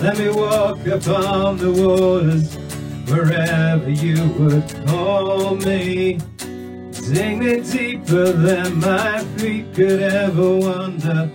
Let 0.00 0.16
me 0.16 0.30
walk 0.30 0.86
upon 0.86 1.56
the 1.56 1.72
waters 1.72 2.54
wherever 3.10 3.90
you 3.90 4.28
would 4.38 4.86
call 4.86 5.56
me. 5.56 6.20
Take 6.92 7.38
me 7.38 7.60
deeper 7.62 8.30
than 8.30 8.78
my 8.78 9.24
feet 9.36 9.74
could 9.74 10.00
ever 10.00 10.56
wander, 10.56 11.28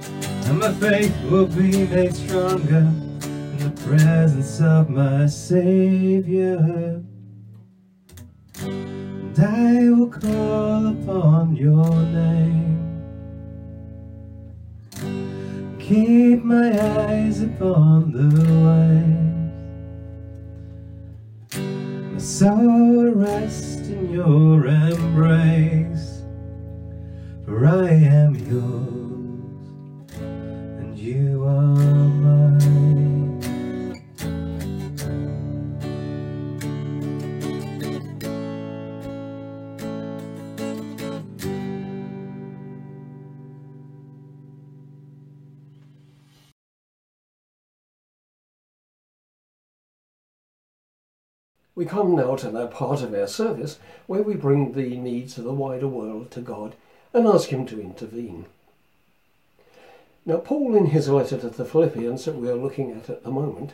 and 0.45 0.59
my 0.59 0.71
faith 0.75 1.13
will 1.29 1.47
be 1.47 1.85
made 1.87 2.15
stronger 2.15 2.87
in 3.27 3.57
the 3.57 3.81
presence 3.85 4.61
of 4.61 4.89
my 4.89 5.25
Savior. 5.25 7.03
And 8.61 9.39
I 9.39 9.89
will 9.89 10.09
call 10.09 10.87
upon 10.87 11.57
your 11.57 11.89
name. 11.89 12.82
Keep 15.87 16.45
my 16.45 16.71
eyes 16.79 17.41
upon 17.41 18.13
the 18.13 18.29
waves. 18.63 19.19
My 22.13 22.17
soul 22.17 23.11
rests 23.11 23.89
in 23.89 24.09
your 24.09 24.65
embrace. 24.65 26.23
For 27.43 27.67
I 27.67 27.89
am 27.89 28.33
yours, 28.33 29.67
and 30.21 30.97
you 30.97 31.43
are 31.43 31.75
mine. 32.23 32.72
We 51.75 51.85
come 51.85 52.15
now 52.15 52.35
to 52.35 52.49
that 52.49 52.71
part 52.71 53.01
of 53.01 53.13
our 53.13 53.27
service 53.27 53.79
where 54.05 54.21
we 54.21 54.35
bring 54.35 54.73
the 54.73 54.97
needs 54.97 55.37
of 55.37 55.43
the 55.43 55.53
wider 55.53 55.87
world 55.87 56.29
to 56.31 56.41
God 56.41 56.75
and 57.13 57.27
ask 57.27 57.49
Him 57.49 57.65
to 57.67 57.81
intervene. 57.81 58.45
Now, 60.25 60.37
Paul, 60.37 60.75
in 60.75 60.87
his 60.87 61.09
letter 61.09 61.37
to 61.37 61.49
the 61.49 61.65
Philippians 61.65 62.25
that 62.25 62.35
we 62.35 62.49
are 62.49 62.55
looking 62.55 62.91
at 62.91 63.09
at 63.09 63.23
the 63.23 63.31
moment, 63.31 63.73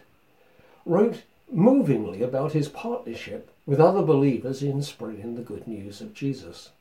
wrote 0.86 1.22
movingly 1.52 2.24
about 2.24 2.54
his 2.54 2.68
partnership 2.68 3.52
with 3.66 3.80
other 3.80 4.02
believers 4.02 4.64
in 4.64 4.82
spreading 4.82 5.36
the 5.36 5.44
good 5.44 5.68
news 5.68 6.02
of 6.02 6.16
Jesus. 6.16 6.72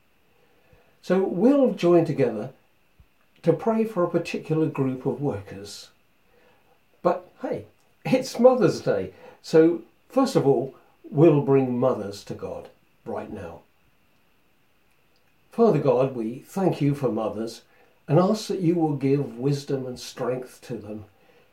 So 1.02 1.22
we'll 1.22 1.74
join 1.74 2.06
together 2.06 2.50
to 3.42 3.52
pray 3.52 3.84
for 3.84 4.02
a 4.02 4.10
particular 4.10 4.66
group 4.66 5.04
of 5.04 5.20
workers. 5.20 5.90
But 7.02 7.30
hey, 7.42 7.66
it's 8.06 8.40
Mother's 8.40 8.80
Day, 8.80 9.12
so 9.42 9.82
first 10.08 10.34
of 10.34 10.46
all, 10.46 10.74
we'll 11.10 11.40
bring 11.40 11.78
mothers 11.78 12.22
to 12.24 12.34
God 12.34 12.68
right 13.04 13.32
now. 13.32 13.60
Father 15.50 15.78
God, 15.78 16.14
we 16.14 16.40
thank 16.46 16.80
you 16.80 16.94
for 16.94 17.10
mothers 17.10 17.62
and 18.06 18.18
ask 18.18 18.48
that 18.48 18.60
you 18.60 18.74
will 18.74 18.94
give 18.94 19.38
wisdom 19.38 19.86
and 19.86 19.98
strength 19.98 20.60
to 20.62 20.76
them, 20.76 21.04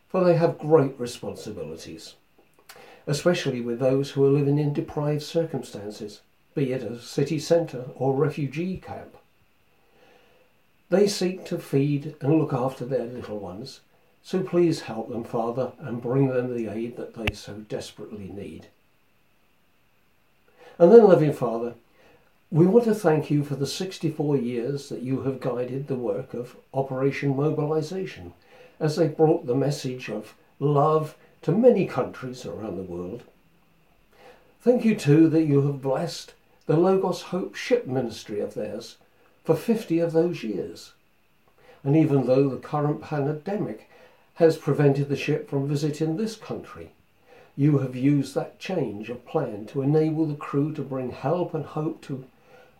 for 0.07 0.23
they 0.23 0.35
have 0.35 0.59
great 0.59 0.99
responsibilities, 0.99 2.15
especially 3.07 3.61
with 3.61 3.79
those 3.79 4.11
who 4.11 4.25
are 4.25 4.29
living 4.29 4.59
in 4.59 4.73
deprived 4.73 5.23
circumstances, 5.23 6.21
be 6.53 6.71
it 6.71 6.83
a 6.83 6.99
city 6.99 7.39
centre 7.39 7.85
or 7.95 8.13
refugee 8.13 8.77
camp. 8.77 9.17
They 10.89 11.07
seek 11.07 11.45
to 11.45 11.57
feed 11.57 12.15
and 12.21 12.37
look 12.37 12.53
after 12.53 12.85
their 12.85 13.05
little 13.05 13.39
ones, 13.39 13.81
so 14.21 14.43
please 14.43 14.81
help 14.81 15.09
them, 15.09 15.23
Father, 15.23 15.71
and 15.79 16.01
bring 16.01 16.27
them 16.27 16.55
the 16.55 16.67
aid 16.67 16.95
that 16.97 17.15
they 17.15 17.33
so 17.33 17.53
desperately 17.53 18.29
need. 18.29 18.67
And 20.77 20.91
then, 20.91 21.03
loving 21.03 21.31
Father, 21.31 21.75
we 22.51 22.65
want 22.67 22.85
to 22.85 22.95
thank 22.95 23.31
you 23.31 23.43
for 23.43 23.55
the 23.55 23.67
64 23.67 24.37
years 24.37 24.89
that 24.89 25.01
you 25.01 25.21
have 25.21 25.39
guided 25.39 25.87
the 25.87 25.95
work 25.95 26.33
of 26.33 26.57
Operation 26.73 27.35
Mobilization 27.35 28.33
as 28.79 28.95
they 28.95 29.07
brought 29.07 29.45
the 29.45 29.55
message 29.55 30.09
of 30.09 30.35
love 30.59 31.15
to 31.43 31.51
many 31.51 31.85
countries 31.85 32.45
around 32.45 32.75
the 32.75 32.83
world. 32.83 33.23
Thank 34.59 34.83
you 34.83 34.95
too 34.95 35.29
that 35.29 35.45
you 35.45 35.61
have 35.61 35.81
blessed 35.81 36.33
the 36.65 36.75
Logos 36.75 37.21
Hope 37.21 37.55
ship 37.55 37.87
ministry 37.87 38.39
of 38.39 38.55
theirs 38.55 38.97
for 39.43 39.55
50 39.55 39.99
of 39.99 40.11
those 40.11 40.43
years. 40.43 40.93
And 41.83 41.95
even 41.95 42.25
though 42.25 42.49
the 42.49 42.57
current 42.57 43.01
pandemic 43.01 43.89
has 44.35 44.57
prevented 44.57 45.07
the 45.07 45.15
ship 45.15 45.49
from 45.49 45.67
visiting 45.67 46.17
this 46.17 46.35
country, 46.35 46.91
you 47.55 47.79
have 47.79 47.95
used 47.95 48.35
that 48.35 48.59
change 48.59 49.09
of 49.09 49.25
plan 49.25 49.65
to 49.67 49.81
enable 49.81 50.25
the 50.25 50.35
crew 50.35 50.73
to 50.73 50.81
bring 50.81 51.11
help 51.11 51.53
and 51.53 51.65
hope 51.65 52.01
to 52.01 52.25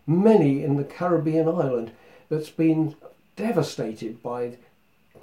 many 0.06 0.62
in 0.62 0.76
the 0.76 0.84
Caribbean 0.84 1.48
island 1.48 1.90
that's 2.28 2.50
been 2.50 2.94
devastated 3.36 4.22
by 4.22 4.56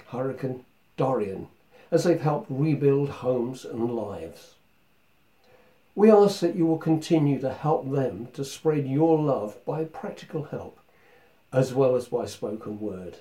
Hurricane 0.08 0.64
Dorian 0.96 1.48
as 1.90 2.04
they've 2.04 2.20
helped 2.20 2.50
rebuild 2.50 3.08
homes 3.08 3.64
and 3.64 3.94
lives. 3.94 4.54
We 5.94 6.10
ask 6.10 6.40
that 6.40 6.56
you 6.56 6.66
will 6.66 6.78
continue 6.78 7.38
to 7.40 7.52
help 7.52 7.90
them 7.90 8.28
to 8.32 8.44
spread 8.44 8.86
your 8.86 9.18
love 9.18 9.64
by 9.64 9.84
practical 9.84 10.44
help 10.44 10.78
as 11.52 11.72
well 11.72 11.94
as 11.94 12.08
by 12.08 12.26
spoken 12.26 12.80
word. 12.80 13.18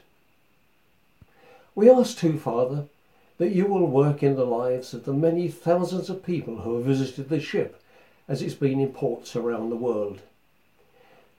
We 1.76 1.90
ask 1.90 2.18
too, 2.18 2.40
Father, 2.40 2.86
that 3.44 3.52
you 3.52 3.66
will 3.66 3.86
work 3.86 4.24
in 4.24 4.38
the 4.38 4.46
lives 4.46 4.94
of 4.94 5.04
the 5.04 5.12
many 5.12 5.50
thousands 5.50 6.10
of 6.10 6.26
people 6.26 6.60
who 6.60 6.78
have 6.78 6.86
visited 6.86 7.28
the 7.28 7.42
ship 7.42 7.78
as 8.26 8.42
it's 8.42 8.54
been 8.54 8.80
in 8.80 8.88
ports 8.88 9.36
around 9.36 9.70
the 9.70 9.76
world. 9.76 10.22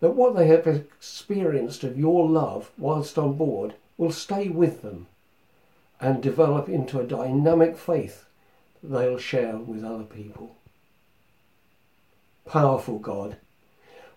That 0.01 0.11
what 0.11 0.37
they 0.37 0.47
have 0.49 0.67
experienced 0.67 1.83
of 1.83 1.99
your 1.99 2.29
love 2.29 2.71
whilst 2.77 3.17
on 3.17 3.39
board 3.39 3.73
will 3.97 4.13
stay 4.13 4.51
with 4.51 4.83
them 4.83 5.07
and 5.99 6.23
develop 6.23 6.69
into 6.69 7.01
a 7.01 7.07
dynamic 7.07 7.75
faith 7.75 8.27
that 8.83 8.89
they'll 8.89 9.17
share 9.17 9.57
with 9.57 9.83
other 9.83 10.05
people. 10.05 10.57
Powerful 12.47 12.99
God, 12.99 13.39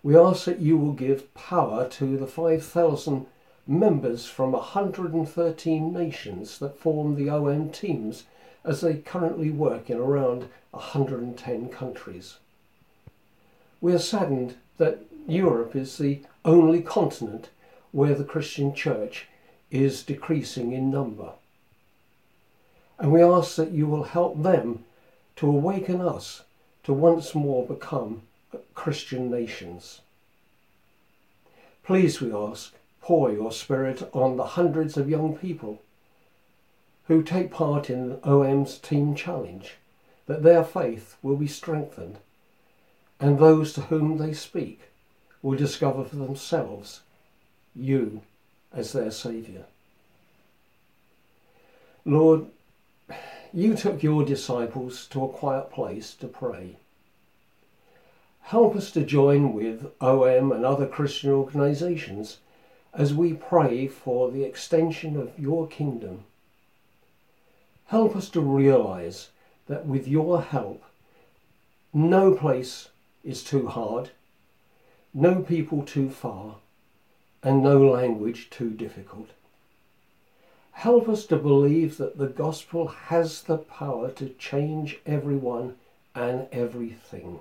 we 0.02 0.14
ask 0.14 0.44
that 0.44 0.60
you 0.60 0.76
will 0.76 0.92
give 0.92 1.32
power 1.32 1.88
to 1.88 2.18
the 2.18 2.26
5,000 2.26 3.24
members 3.68 4.24
from 4.24 4.52
113 4.52 5.92
nations 5.92 6.58
that 6.58 6.78
form 6.78 7.14
the 7.14 7.28
OM 7.28 7.70
teams 7.70 8.24
as 8.64 8.80
they 8.80 8.94
currently 8.94 9.50
work 9.50 9.90
in 9.90 9.98
around 9.98 10.48
110 10.70 11.68
countries. 11.68 12.38
We 13.80 13.92
are 13.92 13.98
saddened 13.98 14.56
that 14.78 15.00
Europe 15.26 15.76
is 15.76 15.98
the 15.98 16.22
only 16.44 16.80
continent 16.80 17.50
where 17.92 18.14
the 18.14 18.24
Christian 18.24 18.74
church 18.74 19.26
is 19.70 20.02
decreasing 20.02 20.72
in 20.72 20.90
number. 20.90 21.32
And 22.98 23.12
we 23.12 23.22
ask 23.22 23.56
that 23.56 23.70
you 23.70 23.86
will 23.86 24.04
help 24.04 24.42
them 24.42 24.84
to 25.36 25.46
awaken 25.46 26.00
us 26.00 26.42
to 26.84 26.92
once 26.92 27.34
more 27.34 27.66
become 27.66 28.22
Christian 28.74 29.30
nations. 29.30 30.00
Please, 31.84 32.20
we 32.20 32.32
ask, 32.32 32.74
pour 33.08 33.32
your 33.32 33.50
spirit 33.50 34.06
on 34.12 34.36
the 34.36 34.44
hundreds 34.44 34.98
of 34.98 35.08
young 35.08 35.34
people 35.34 35.80
who 37.06 37.22
take 37.22 37.50
part 37.50 37.88
in 37.88 38.18
OM's 38.22 38.76
Team 38.76 39.14
Challenge, 39.14 39.76
that 40.26 40.42
their 40.42 40.62
faith 40.62 41.16
will 41.22 41.36
be 41.36 41.46
strengthened, 41.46 42.18
and 43.18 43.38
those 43.38 43.72
to 43.72 43.80
whom 43.80 44.18
they 44.18 44.34
speak 44.34 44.90
will 45.40 45.56
discover 45.56 46.04
for 46.04 46.16
themselves 46.16 47.00
you 47.74 48.20
as 48.74 48.92
their 48.92 49.10
Saviour. 49.10 49.64
Lord, 52.04 52.44
you 53.54 53.74
took 53.74 54.02
your 54.02 54.22
disciples 54.22 55.06
to 55.06 55.24
a 55.24 55.28
quiet 55.28 55.70
place 55.70 56.12
to 56.16 56.26
pray. 56.26 56.76
Help 58.42 58.76
us 58.76 58.90
to 58.90 59.02
join 59.02 59.54
with 59.54 59.90
OM 59.98 60.52
and 60.52 60.66
other 60.66 60.86
Christian 60.86 61.30
organisations 61.30 62.40
as 62.94 63.14
we 63.14 63.32
pray 63.32 63.86
for 63.86 64.30
the 64.30 64.44
extension 64.44 65.16
of 65.16 65.38
your 65.38 65.66
kingdom. 65.66 66.24
Help 67.86 68.16
us 68.16 68.28
to 68.30 68.40
realize 68.40 69.28
that 69.66 69.86
with 69.86 70.08
your 70.08 70.42
help, 70.42 70.82
no 71.92 72.34
place 72.34 72.88
is 73.24 73.42
too 73.42 73.66
hard, 73.66 74.10
no 75.14 75.42
people 75.42 75.82
too 75.82 76.10
far, 76.10 76.56
and 77.42 77.62
no 77.62 77.78
language 77.78 78.50
too 78.50 78.70
difficult. 78.70 79.30
Help 80.72 81.08
us 81.08 81.26
to 81.26 81.36
believe 81.36 81.96
that 81.96 82.18
the 82.18 82.28
gospel 82.28 82.86
has 82.86 83.42
the 83.42 83.58
power 83.58 84.10
to 84.12 84.28
change 84.38 84.98
everyone 85.06 85.74
and 86.14 86.46
everything. 86.52 87.40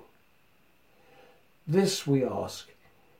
This 1.67 2.07
we 2.07 2.23
ask 2.23 2.67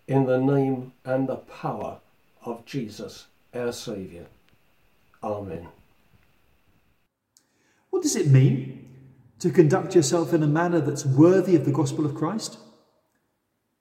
in 0.07 0.25
the 0.25 0.39
name 0.39 0.93
and 1.03 1.27
the 1.27 1.35
power 1.35 1.99
of 2.47 2.65
Jesus, 2.65 3.27
our 3.53 3.71
Saviour. 3.71 4.25
Amen. 5.23 5.67
What 7.89 8.03
does 8.03 8.15
it 8.15 8.27
mean 8.27 8.89
to 9.39 9.49
conduct 9.49 9.95
yourself 9.95 10.33
in 10.33 10.43
a 10.43 10.47
manner 10.47 10.79
that's 10.79 11.05
worthy 11.05 11.55
of 11.55 11.65
the 11.65 11.71
gospel 11.71 12.05
of 12.05 12.15
Christ? 12.15 12.57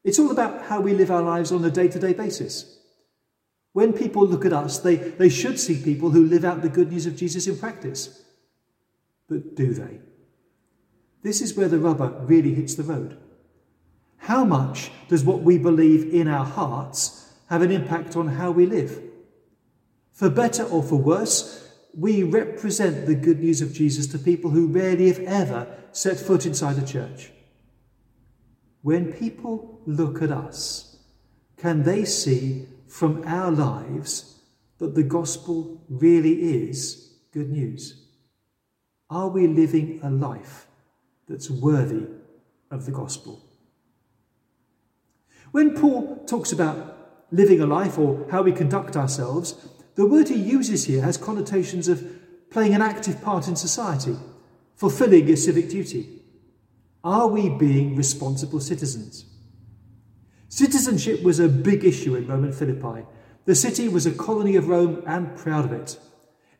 It's 0.04 0.18
all 0.18 0.30
about 0.30 0.66
how 0.66 0.80
we 0.80 0.94
live 0.94 1.10
our 1.10 1.22
lives 1.22 1.52
on 1.52 1.64
a 1.64 1.70
day 1.70 1.88
to 1.88 1.98
day 1.98 2.12
basis. 2.12 2.78
When 3.72 3.92
people 3.92 4.26
look 4.26 4.44
at 4.44 4.52
us, 4.52 4.78
they, 4.78 4.96
they 4.96 5.28
should 5.28 5.60
see 5.60 5.82
people 5.82 6.10
who 6.10 6.24
live 6.24 6.44
out 6.44 6.62
the 6.62 6.68
good 6.68 6.90
news 6.90 7.06
of 7.06 7.16
Jesus 7.16 7.46
in 7.46 7.58
practice. 7.58 8.22
But 9.28 9.54
do 9.54 9.74
they? 9.74 10.00
This 11.22 11.40
is 11.40 11.56
where 11.56 11.68
the 11.68 11.78
rubber 11.78 12.08
really 12.22 12.54
hits 12.54 12.74
the 12.74 12.84
road. 12.84 13.18
How 14.18 14.44
much 14.44 14.90
does 15.08 15.24
what 15.24 15.42
we 15.42 15.58
believe 15.58 16.14
in 16.14 16.26
our 16.26 16.44
hearts 16.44 17.25
have 17.48 17.62
an 17.62 17.70
impact 17.70 18.16
on 18.16 18.28
how 18.28 18.50
we 18.50 18.66
live? 18.66 19.02
For 20.12 20.30
better 20.30 20.64
or 20.64 20.82
for 20.82 20.96
worse, 20.96 21.72
we 21.94 22.22
represent 22.22 23.06
the 23.06 23.14
good 23.14 23.40
news 23.40 23.62
of 23.62 23.72
Jesus 23.72 24.06
to 24.08 24.18
people 24.18 24.50
who 24.50 24.66
rarely, 24.66 25.08
if 25.08 25.18
ever, 25.20 25.66
set 25.92 26.18
foot 26.18 26.44
inside 26.44 26.78
a 26.78 26.86
church. 26.86 27.32
When 28.82 29.12
people 29.12 29.80
look 29.86 30.22
at 30.22 30.30
us, 30.30 30.98
can 31.56 31.82
they 31.82 32.04
see 32.04 32.66
from 32.88 33.22
our 33.26 33.50
lives 33.50 34.40
that 34.78 34.94
the 34.94 35.02
gospel 35.02 35.82
really 35.88 36.68
is 36.68 37.14
good 37.32 37.50
news? 37.50 38.04
Are 39.08 39.28
we 39.28 39.46
living 39.46 40.00
a 40.02 40.10
life 40.10 40.66
that's 41.28 41.50
worthy 41.50 42.06
of 42.70 42.86
the 42.86 42.92
gospel? 42.92 43.42
When 45.52 45.74
Paul 45.74 46.24
talks 46.26 46.52
about 46.52 46.95
living 47.30 47.60
a 47.60 47.66
life 47.66 47.98
or 47.98 48.26
how 48.30 48.42
we 48.42 48.52
conduct 48.52 48.96
ourselves, 48.96 49.54
the 49.94 50.06
word 50.06 50.28
he 50.28 50.36
uses 50.36 50.84
here 50.84 51.02
has 51.02 51.16
connotations 51.16 51.88
of 51.88 52.04
playing 52.50 52.74
an 52.74 52.82
active 52.82 53.22
part 53.22 53.48
in 53.48 53.56
society, 53.56 54.16
fulfilling 54.76 55.28
a 55.30 55.36
civic 55.36 55.68
duty. 55.68 56.22
Are 57.02 57.28
we 57.28 57.48
being 57.48 57.96
responsible 57.96 58.60
citizens? 58.60 59.24
Citizenship 60.48 61.22
was 61.22 61.38
a 61.38 61.48
big 61.48 61.84
issue 61.84 62.14
in 62.14 62.26
Roman 62.26 62.52
Philippi. 62.52 63.06
The 63.44 63.54
city 63.54 63.88
was 63.88 64.06
a 64.06 64.12
colony 64.12 64.56
of 64.56 64.68
Rome 64.68 65.02
and 65.06 65.36
proud 65.36 65.64
of 65.64 65.72
it. 65.72 65.98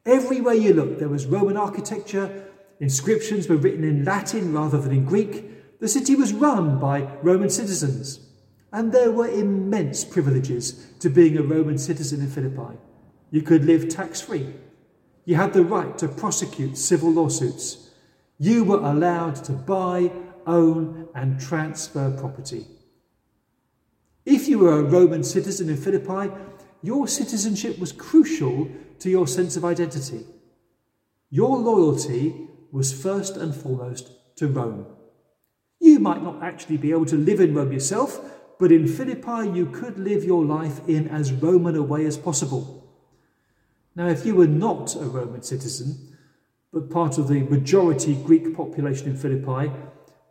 Everywhere 0.05 0.55
you 0.55 0.73
looked, 0.73 0.99
there 0.99 1.09
was 1.09 1.27
Roman 1.27 1.57
architecture, 1.57 2.49
inscriptions 2.79 3.49
were 3.49 3.57
written 3.57 3.85
in 3.85 4.05
Latin 4.05 4.53
rather 4.53 4.79
than 4.79 4.93
in 4.93 5.05
Greek. 5.05 5.79
The 5.81 5.89
city 5.89 6.15
was 6.15 6.33
run 6.33 6.79
by 6.79 7.03
Roman 7.23 7.51
citizens, 7.51 8.21
and 8.73 8.93
there 8.93 9.13
were 9.13 9.29
immense 9.29 10.05
privileges 10.05 10.93
to 11.01 11.09
being 11.09 11.37
a 11.37 11.43
Roman 11.43 11.79
citizen 11.79 12.21
in 12.21 12.29
Philippi. 12.29 12.77
You 13.31 13.43
could 13.43 13.65
live 13.65 13.89
tax 13.89 14.21
free. 14.21 14.55
You 15.25 15.37
had 15.37 15.53
the 15.53 15.65
right 15.65 15.97
to 15.99 16.09
prosecute 16.09 16.79
civil 16.79 17.11
lawsuits. 17.11 17.91
You 18.39 18.65
were 18.65 18.79
allowed 18.79 19.37
to 19.45 19.53
buy, 19.53 20.13
own, 20.47 21.09
and 21.15 21.41
transfer 21.41 22.11
property. 22.11 22.67
If 24.25 24.49
you 24.49 24.59
were 24.59 24.81
a 24.81 24.85
Roman 24.85 25.23
citizen 25.25 25.69
in 25.69 25.77
Philippi, 25.77 26.33
your 26.83 27.09
citizenship 27.09 27.79
was 27.79 27.93
crucial 27.93 28.69
to 28.99 29.11
your 29.11 29.27
sense 29.27 29.57
of 29.57 29.65
identity. 29.65 30.27
Your 31.31 31.59
loyalty 31.59 32.49
was 32.71 32.93
first 32.93 33.37
and 33.37 33.55
foremost 33.55 34.11
to 34.37 34.49
Rome. 34.49 34.87
You 35.81 35.99
might 35.99 36.23
not 36.23 36.43
actually 36.43 36.77
be 36.77 36.91
able 36.91 37.07
to 37.07 37.17
live 37.17 37.41
in 37.41 37.55
Rome 37.55 37.73
yourself, 37.73 38.21
but 38.59 38.73
in 38.73 38.87
Philippi 38.87 39.51
you 39.51 39.67
could 39.67 39.99
live 39.99 40.25
your 40.25 40.45
life 40.45 40.81
in 40.89 41.09
as 41.09 41.33
Roman 41.33 41.77
a 41.77 41.83
way 41.83 42.07
as 42.07 42.17
possible. 42.17 42.85
Now, 43.95 44.09
if 44.09 44.27
you 44.27 44.35
were 44.35 44.47
not 44.47 44.95
a 44.95 45.07
Roman 45.07 45.43
citizen, 45.43 46.17
but 46.73 46.91
part 46.91 47.17
of 47.17 47.29
the 47.29 47.41
majority 47.41 48.15
Greek 48.15 48.55
population 48.55 49.09
in 49.09 49.17
Philippi, 49.17 49.73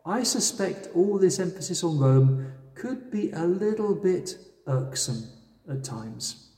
I 0.04 0.22
suspect 0.22 0.88
all 0.94 1.18
this 1.18 1.40
emphasis 1.40 1.82
on 1.82 1.98
Rome 1.98 2.52
could 2.74 3.10
be 3.10 3.32
a 3.32 3.44
little 3.44 3.94
bit 3.94 4.38
irksome 4.68 5.24
at 5.68 5.82
times. 5.82 6.52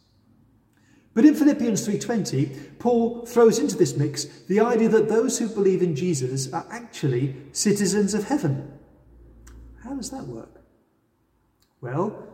But 1.14 1.24
in 1.24 1.34
Philippians 1.34 1.86
3:20, 1.86 2.78
Paul 2.78 3.24
throws 3.24 3.58
into 3.58 3.76
this 3.76 3.96
mix 3.96 4.26
the 4.46 4.60
idea 4.60 4.88
that 4.90 5.08
those 5.08 5.38
who 5.38 5.48
believe 5.48 5.82
in 5.82 5.96
Jesus 5.96 6.52
are 6.52 6.66
actually 6.70 7.34
citizens 7.52 8.14
of 8.14 8.24
heaven. 8.24 8.70
How 9.82 9.94
does 9.94 10.10
that 10.10 10.26
work? 10.26 10.57
Well, 11.80 12.26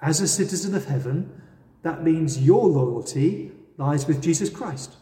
as 0.00 0.20
a 0.20 0.28
citizen 0.28 0.74
of 0.74 0.86
heaven, 0.86 1.42
that 1.82 2.04
means 2.04 2.42
your 2.42 2.66
loyalty 2.68 3.52
lies 3.76 4.06
with 4.06 4.22
Jesus 4.22 4.50
Christ, 4.50 4.96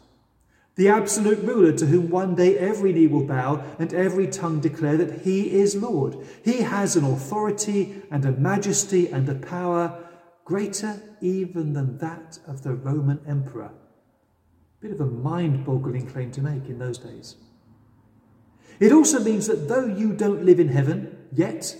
the 0.76 0.88
absolute 0.88 1.40
ruler 1.40 1.72
to 1.72 1.86
whom 1.86 2.08
one 2.08 2.36
day 2.36 2.56
every 2.56 2.92
knee 2.92 3.08
will 3.08 3.24
bow 3.24 3.64
and 3.80 3.92
every 3.92 4.28
tongue 4.28 4.60
declare 4.60 4.96
that 4.96 5.22
he 5.22 5.50
is 5.50 5.74
Lord. 5.74 6.16
He 6.44 6.62
has 6.62 6.94
an 6.94 7.04
authority 7.04 8.02
and 8.12 8.24
a 8.24 8.32
majesty 8.32 9.08
and 9.08 9.28
a 9.28 9.34
power 9.34 10.04
greater 10.44 11.02
even 11.20 11.72
than 11.72 11.98
that 11.98 12.38
of 12.46 12.62
the 12.62 12.74
Roman 12.74 13.20
emperor. 13.26 13.72
Bit 14.80 14.92
of 14.92 15.00
a 15.00 15.06
mind 15.06 15.64
boggling 15.64 16.06
claim 16.06 16.30
to 16.30 16.40
make 16.40 16.66
in 16.68 16.78
those 16.78 16.98
days. 16.98 17.36
It 18.78 18.92
also 18.92 19.18
means 19.18 19.48
that 19.48 19.68
though 19.68 19.86
you 19.86 20.12
don't 20.12 20.44
live 20.44 20.60
in 20.60 20.68
heaven 20.68 21.26
yet, 21.32 21.76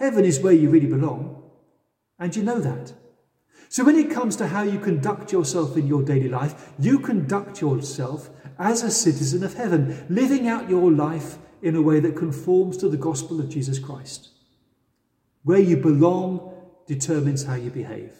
heaven 0.00 0.24
is 0.24 0.40
where 0.40 0.52
you 0.52 0.68
really 0.70 0.86
belong, 0.86 1.42
and 2.18 2.34
you 2.34 2.42
know 2.42 2.58
that. 2.58 2.92
So, 3.68 3.84
when 3.84 3.96
it 3.96 4.10
comes 4.10 4.34
to 4.36 4.48
how 4.48 4.62
you 4.62 4.80
conduct 4.80 5.30
yourself 5.30 5.76
in 5.76 5.86
your 5.86 6.02
daily 6.02 6.28
life, 6.28 6.72
you 6.78 6.98
conduct 6.98 7.60
yourself 7.60 8.30
as 8.58 8.82
a 8.82 8.90
citizen 8.90 9.44
of 9.44 9.54
heaven, 9.54 10.06
living 10.08 10.48
out 10.48 10.68
your 10.68 10.90
life 10.90 11.38
in 11.62 11.76
a 11.76 11.82
way 11.82 12.00
that 12.00 12.16
conforms 12.16 12.76
to 12.78 12.88
the 12.88 12.96
gospel 12.96 13.38
of 13.38 13.48
Jesus 13.48 13.78
Christ. 13.78 14.30
Where 15.44 15.60
you 15.60 15.76
belong 15.76 16.52
determines 16.86 17.44
how 17.44 17.54
you 17.54 17.70
behave. 17.70 18.12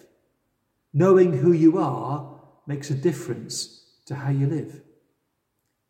Knowing 0.93 1.39
who 1.39 1.51
you 1.51 1.77
are 1.77 2.39
makes 2.65 2.89
a 2.89 2.95
difference 2.95 3.83
to 4.05 4.15
how 4.15 4.29
you 4.29 4.47
live. 4.47 4.81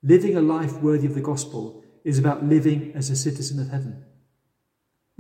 Living 0.02 0.36
a 0.36 0.42
life 0.42 0.74
worthy 0.82 1.06
of 1.06 1.14
the 1.14 1.22
gospel 1.22 1.84
is 2.04 2.18
about 2.18 2.44
living 2.44 2.92
as 2.96 3.10
a 3.10 3.16
citizen 3.16 3.60
of 3.60 3.70
heaven. 3.70 4.04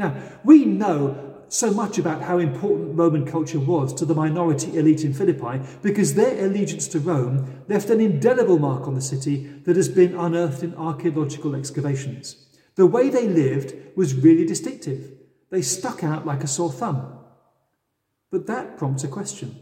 Now, 0.01 0.15
we 0.43 0.65
know 0.65 1.35
so 1.47 1.69
much 1.69 1.99
about 1.99 2.23
how 2.23 2.39
important 2.39 2.97
Roman 2.97 3.23
culture 3.23 3.59
was 3.59 3.93
to 3.93 4.05
the 4.05 4.15
minority 4.15 4.75
elite 4.75 5.03
in 5.03 5.13
Philippi 5.13 5.63
because 5.83 6.15
their 6.15 6.43
allegiance 6.43 6.87
to 6.87 6.99
Rome 6.99 7.63
left 7.67 7.91
an 7.91 8.01
indelible 8.01 8.57
mark 8.57 8.87
on 8.87 8.95
the 8.95 9.01
city 9.01 9.59
that 9.65 9.75
has 9.75 9.89
been 9.89 10.15
unearthed 10.17 10.63
in 10.63 10.73
archaeological 10.73 11.53
excavations. 11.53 12.47
The 12.73 12.87
way 12.87 13.09
they 13.09 13.27
lived 13.27 13.75
was 13.95 14.15
really 14.15 14.43
distinctive. 14.43 15.11
They 15.51 15.61
stuck 15.61 16.03
out 16.03 16.25
like 16.25 16.43
a 16.43 16.47
sore 16.47 16.71
thumb. 16.71 17.19
But 18.31 18.47
that 18.47 18.79
prompts 18.79 19.03
a 19.03 19.07
question 19.07 19.55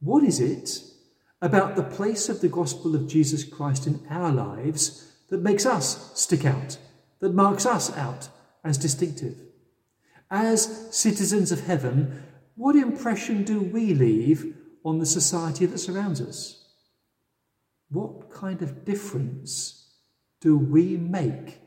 What 0.00 0.24
is 0.24 0.40
it 0.40 0.84
about 1.42 1.76
the 1.76 1.82
place 1.82 2.30
of 2.30 2.40
the 2.40 2.48
gospel 2.48 2.94
of 2.94 3.08
Jesus 3.08 3.44
Christ 3.44 3.86
in 3.86 4.00
our 4.08 4.32
lives 4.32 5.12
that 5.28 5.42
makes 5.42 5.66
us 5.66 6.18
stick 6.18 6.46
out, 6.46 6.78
that 7.20 7.34
marks 7.34 7.66
us 7.66 7.94
out 7.94 8.30
as 8.64 8.78
distinctive? 8.78 9.36
as 10.30 10.88
citizens 10.90 11.52
of 11.52 11.66
heaven, 11.66 12.22
what 12.56 12.76
impression 12.76 13.44
do 13.44 13.60
we 13.60 13.94
leave 13.94 14.56
on 14.84 14.98
the 14.98 15.06
society 15.06 15.66
that 15.66 15.78
surrounds 15.78 16.20
us? 16.20 16.64
What 17.90 18.30
kind 18.30 18.62
of 18.62 18.84
difference 18.84 19.92
do 20.40 20.58
we 20.58 20.96
make 20.96 21.60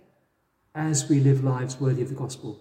as 0.76 1.10
we 1.10 1.20
live 1.20 1.44
lives 1.44 1.80
worthy 1.80 2.02
of 2.02 2.10
the 2.10 2.16
gospel? 2.16 2.60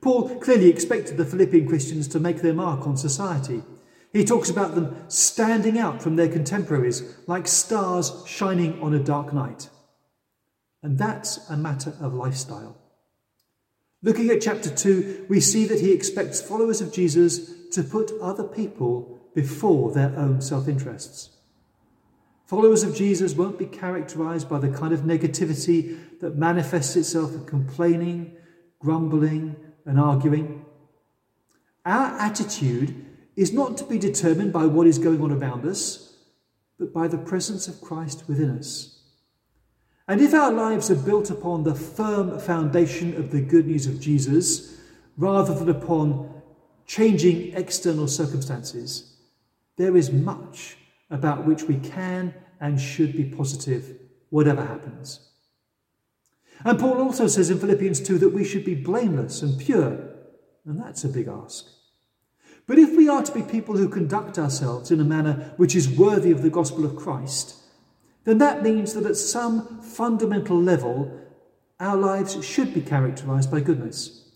Paul 0.00 0.40
clearly 0.40 0.68
expected 0.68 1.16
the 1.16 1.24
Philippian 1.24 1.68
Christians 1.68 2.08
to 2.08 2.18
make 2.18 2.42
their 2.42 2.52
mark 2.52 2.86
on 2.86 2.96
society. 2.96 3.62
He 4.12 4.24
talks 4.24 4.50
about 4.50 4.74
them 4.74 4.96
standing 5.08 5.78
out 5.78 6.02
from 6.02 6.16
their 6.16 6.28
contemporaries 6.28 7.16
like 7.28 7.46
stars 7.46 8.12
shining 8.26 8.80
on 8.82 8.92
a 8.92 8.98
dark 8.98 9.32
night. 9.32 9.70
And 10.82 10.98
that's 10.98 11.48
a 11.48 11.56
matter 11.56 11.94
of 12.00 12.14
lifestyle. 12.14 12.76
Looking 14.02 14.30
at 14.30 14.40
chapter 14.40 14.68
2, 14.68 15.26
we 15.28 15.40
see 15.40 15.64
that 15.66 15.80
he 15.80 15.92
expects 15.92 16.40
followers 16.40 16.80
of 16.80 16.92
Jesus 16.92 17.68
to 17.70 17.84
put 17.84 18.10
other 18.20 18.42
people 18.42 19.20
before 19.34 19.92
their 19.92 20.14
own 20.16 20.40
self 20.40 20.66
interests. 20.66 21.30
Followers 22.46 22.82
of 22.82 22.94
Jesus 22.94 23.34
won't 23.34 23.58
be 23.58 23.66
characterized 23.66 24.48
by 24.48 24.58
the 24.58 24.68
kind 24.68 24.92
of 24.92 25.00
negativity 25.00 25.98
that 26.20 26.36
manifests 26.36 26.96
itself 26.96 27.32
in 27.32 27.46
complaining, 27.46 28.36
grumbling, 28.78 29.56
and 29.86 29.98
arguing. 29.98 30.64
Our 31.86 32.18
attitude 32.18 33.06
is 33.36 33.52
not 33.52 33.78
to 33.78 33.84
be 33.84 33.98
determined 33.98 34.52
by 34.52 34.66
what 34.66 34.86
is 34.86 34.98
going 34.98 35.22
on 35.22 35.32
around 35.32 35.64
us, 35.64 36.16
but 36.78 36.92
by 36.92 37.08
the 37.08 37.18
presence 37.18 37.68
of 37.68 37.80
Christ 37.80 38.24
within 38.28 38.50
us. 38.50 39.01
And 40.12 40.20
if 40.20 40.34
our 40.34 40.52
lives 40.52 40.90
are 40.90 40.94
built 40.94 41.30
upon 41.30 41.64
the 41.64 41.74
firm 41.74 42.38
foundation 42.38 43.16
of 43.16 43.30
the 43.30 43.40
good 43.40 43.66
news 43.66 43.86
of 43.86 43.98
Jesus, 43.98 44.76
rather 45.16 45.54
than 45.54 45.70
upon 45.70 46.42
changing 46.84 47.54
external 47.54 48.06
circumstances, 48.06 49.16
there 49.78 49.96
is 49.96 50.12
much 50.12 50.76
about 51.08 51.46
which 51.46 51.62
we 51.62 51.76
can 51.76 52.34
and 52.60 52.78
should 52.78 53.16
be 53.16 53.24
positive, 53.24 53.96
whatever 54.28 54.66
happens. 54.66 55.30
And 56.62 56.78
Paul 56.78 57.00
also 57.00 57.26
says 57.26 57.48
in 57.48 57.58
Philippians 57.58 58.02
2 58.02 58.18
that 58.18 58.34
we 58.34 58.44
should 58.44 58.66
be 58.66 58.74
blameless 58.74 59.40
and 59.40 59.58
pure, 59.58 59.98
And 60.66 60.78
that's 60.78 61.04
a 61.04 61.08
big 61.08 61.26
ask. 61.26 61.64
But 62.66 62.78
if 62.78 62.94
we 62.94 63.08
are 63.08 63.22
to 63.22 63.32
be 63.32 63.40
people 63.40 63.78
who 63.78 63.88
conduct 63.88 64.38
ourselves 64.38 64.90
in 64.90 65.00
a 65.00 65.04
manner 65.04 65.54
which 65.56 65.74
is 65.74 65.88
worthy 65.88 66.32
of 66.32 66.42
the 66.42 66.50
gospel 66.50 66.84
of 66.84 66.96
Christ, 66.96 67.61
then 68.24 68.38
that 68.38 68.62
means 68.62 68.94
that 68.94 69.06
at 69.06 69.16
some 69.16 69.80
fundamental 69.82 70.60
level, 70.60 71.20
our 71.80 71.96
lives 71.96 72.44
should 72.44 72.72
be 72.72 72.80
characterized 72.80 73.50
by 73.50 73.60
goodness. 73.60 74.30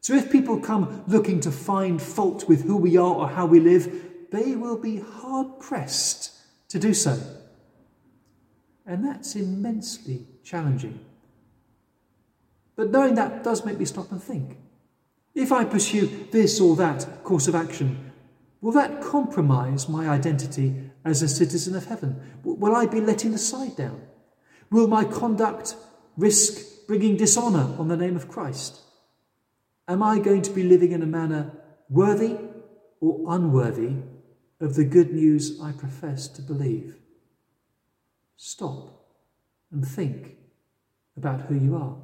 So 0.00 0.14
if 0.14 0.32
people 0.32 0.58
come 0.58 1.04
looking 1.06 1.40
to 1.40 1.50
find 1.50 2.00
fault 2.00 2.48
with 2.48 2.64
who 2.64 2.76
we 2.76 2.96
are 2.96 3.14
or 3.14 3.28
how 3.28 3.46
we 3.46 3.60
live, 3.60 3.92
they 4.30 4.56
will 4.56 4.78
be 4.78 4.98
hard 4.98 5.60
pressed 5.60 6.32
to 6.68 6.78
do 6.78 6.92
so. 6.94 7.18
And 8.86 9.04
that's 9.04 9.36
immensely 9.36 10.26
challenging. 10.42 11.00
But 12.74 12.90
knowing 12.90 13.14
that 13.16 13.44
does 13.44 13.64
make 13.64 13.78
me 13.78 13.84
stop 13.84 14.10
and 14.10 14.22
think. 14.22 14.56
If 15.34 15.52
I 15.52 15.64
pursue 15.64 16.26
this 16.32 16.60
or 16.60 16.74
that 16.76 17.22
course 17.22 17.48
of 17.48 17.54
action, 17.54 18.12
will 18.60 18.72
that 18.72 19.00
compromise 19.00 19.88
my 19.88 20.08
identity 20.08 20.87
as 21.08 21.22
a 21.22 21.28
citizen 21.28 21.74
of 21.74 21.86
heaven? 21.86 22.20
Will 22.44 22.74
I 22.74 22.86
be 22.86 23.00
letting 23.00 23.32
the 23.32 23.38
side 23.38 23.76
down? 23.76 24.00
Will 24.70 24.86
my 24.86 25.04
conduct 25.04 25.74
risk 26.16 26.86
bringing 26.86 27.16
dishonour 27.16 27.74
on 27.78 27.88
the 27.88 27.96
name 27.96 28.16
of 28.16 28.28
Christ? 28.28 28.80
Am 29.86 30.02
I 30.02 30.18
going 30.18 30.42
to 30.42 30.50
be 30.50 30.62
living 30.62 30.92
in 30.92 31.02
a 31.02 31.06
manner 31.06 31.52
worthy 31.88 32.36
or 33.00 33.34
unworthy 33.34 33.94
of 34.60 34.74
the 34.74 34.84
good 34.84 35.12
news 35.12 35.60
I 35.60 35.72
profess 35.72 36.28
to 36.28 36.42
believe? 36.42 36.96
Stop 38.36 39.06
and 39.72 39.86
think 39.86 40.36
about 41.16 41.42
who 41.42 41.54
you 41.54 41.76
are. 41.76 41.96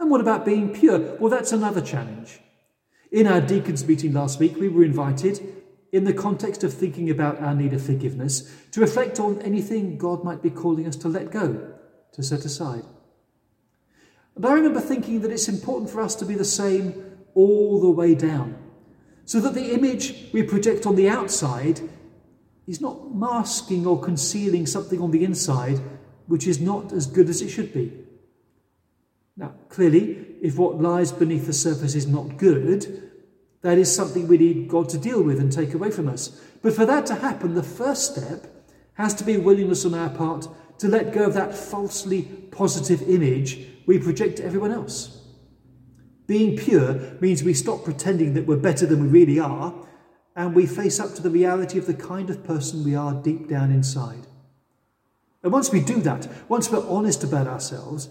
And 0.00 0.10
what 0.10 0.20
about 0.20 0.44
being 0.44 0.72
pure? 0.72 1.16
Well, 1.16 1.30
that's 1.30 1.52
another 1.52 1.80
challenge. 1.80 2.40
In 3.10 3.26
our 3.26 3.40
deacons 3.40 3.86
meeting 3.86 4.12
last 4.12 4.38
week, 4.38 4.56
we 4.56 4.68
were 4.68 4.84
invited, 4.84 5.57
in 5.92 6.04
the 6.04 6.12
context 6.12 6.64
of 6.64 6.72
thinking 6.72 7.10
about 7.10 7.40
our 7.40 7.54
need 7.54 7.72
of 7.72 7.82
forgiveness, 7.82 8.52
to 8.72 8.80
reflect 8.80 9.18
on 9.18 9.40
anything 9.42 9.96
God 9.96 10.22
might 10.24 10.42
be 10.42 10.50
calling 10.50 10.86
us 10.86 10.96
to 10.96 11.08
let 11.08 11.30
go, 11.30 11.74
to 12.12 12.22
set 12.22 12.44
aside. 12.44 12.84
And 14.36 14.46
I 14.46 14.52
remember 14.52 14.80
thinking 14.80 15.20
that 15.22 15.32
it's 15.32 15.48
important 15.48 15.90
for 15.90 16.00
us 16.00 16.14
to 16.16 16.24
be 16.24 16.34
the 16.34 16.44
same 16.44 17.16
all 17.34 17.80
the 17.80 17.90
way 17.90 18.14
down, 18.14 18.56
so 19.24 19.40
that 19.40 19.54
the 19.54 19.72
image 19.72 20.30
we 20.32 20.42
project 20.42 20.86
on 20.86 20.96
the 20.96 21.08
outside 21.08 21.80
is 22.66 22.80
not 22.80 23.14
masking 23.14 23.86
or 23.86 24.00
concealing 24.00 24.66
something 24.66 25.00
on 25.00 25.10
the 25.10 25.24
inside 25.24 25.80
which 26.26 26.46
is 26.46 26.60
not 26.60 26.92
as 26.92 27.06
good 27.06 27.28
as 27.30 27.40
it 27.40 27.48
should 27.48 27.72
be. 27.72 27.90
Now, 29.36 29.54
clearly, 29.68 30.26
if 30.42 30.58
what 30.58 30.80
lies 30.80 31.10
beneath 31.10 31.46
the 31.46 31.52
surface 31.52 31.94
is 31.94 32.06
not 32.06 32.36
good, 32.36 33.10
that 33.62 33.78
is 33.78 33.94
something 33.94 34.28
we 34.28 34.38
need 34.38 34.68
God 34.68 34.88
to 34.90 34.98
deal 34.98 35.22
with 35.22 35.40
and 35.40 35.52
take 35.52 35.74
away 35.74 35.90
from 35.90 36.08
us. 36.08 36.40
But 36.62 36.74
for 36.74 36.86
that 36.86 37.06
to 37.06 37.14
happen, 37.16 37.54
the 37.54 37.62
first 37.62 38.14
step 38.14 38.46
has 38.94 39.14
to 39.14 39.24
be 39.24 39.36
willingness 39.36 39.84
on 39.84 39.94
our 39.94 40.10
part 40.10 40.48
to 40.78 40.88
let 40.88 41.12
go 41.12 41.24
of 41.24 41.34
that 41.34 41.54
falsely 41.56 42.22
positive 42.22 43.02
image 43.08 43.66
we 43.86 43.98
project 43.98 44.36
to 44.36 44.44
everyone 44.44 44.70
else. 44.70 45.22
Being 46.26 46.56
pure 46.56 46.94
means 47.20 47.42
we 47.42 47.54
stop 47.54 47.84
pretending 47.84 48.34
that 48.34 48.46
we're 48.46 48.56
better 48.56 48.86
than 48.86 49.02
we 49.02 49.08
really 49.08 49.40
are 49.40 49.74
and 50.36 50.54
we 50.54 50.66
face 50.66 51.00
up 51.00 51.14
to 51.14 51.22
the 51.22 51.30
reality 51.30 51.78
of 51.78 51.86
the 51.86 51.94
kind 51.94 52.30
of 52.30 52.44
person 52.44 52.84
we 52.84 52.94
are 52.94 53.14
deep 53.22 53.48
down 53.48 53.72
inside. 53.72 54.26
And 55.42 55.52
once 55.52 55.72
we 55.72 55.80
do 55.80 56.00
that, 56.02 56.28
once 56.48 56.70
we're 56.70 56.86
honest 56.88 57.24
about 57.24 57.46
ourselves, 57.46 58.08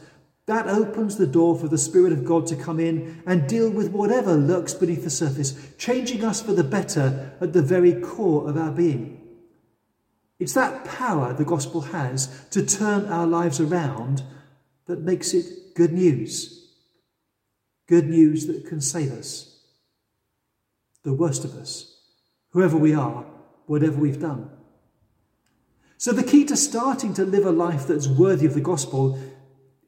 that 0.48 0.68
opens 0.68 1.18
the 1.18 1.28
door 1.28 1.58
for 1.58 1.68
the 1.68 1.78
Spirit 1.78 2.14
of 2.14 2.24
God 2.24 2.48
to 2.48 2.56
come 2.56 2.80
in 2.80 3.22
and 3.26 3.48
deal 3.48 3.70
with 3.70 3.92
whatever 3.92 4.34
lurks 4.34 4.74
beneath 4.74 5.04
the 5.04 5.10
surface, 5.10 5.54
changing 5.78 6.24
us 6.24 6.42
for 6.42 6.54
the 6.54 6.64
better 6.64 7.34
at 7.42 7.52
the 7.52 7.62
very 7.62 7.94
core 8.02 8.50
of 8.50 8.58
our 8.58 8.72
being. 8.72 9.22
It's 10.40 10.54
that 10.54 10.86
power 10.86 11.34
the 11.34 11.44
gospel 11.44 11.82
has 11.82 12.46
to 12.52 12.66
turn 12.66 13.06
our 13.08 13.28
lives 13.28 13.60
around 13.60 14.24
that 14.86 15.02
makes 15.02 15.34
it 15.34 15.76
good 15.76 15.92
news. 15.92 16.70
Good 17.88 18.08
news 18.08 18.48
that 18.48 18.66
can 18.66 18.80
save 18.80 19.12
us. 19.12 19.60
The 21.04 21.14
worst 21.14 21.44
of 21.44 21.56
us, 21.56 22.00
whoever 22.52 22.78
we 22.78 22.94
are, 22.94 23.26
whatever 23.66 23.98
we've 23.98 24.22
done. 24.22 24.50
So, 25.98 26.12
the 26.12 26.24
key 26.24 26.46
to 26.46 26.56
starting 26.56 27.14
to 27.16 27.26
live 27.26 27.46
a 27.46 27.52
life 27.52 27.88
that's 27.88 28.08
worthy 28.08 28.46
of 28.46 28.54
the 28.54 28.62
gospel 28.62 29.20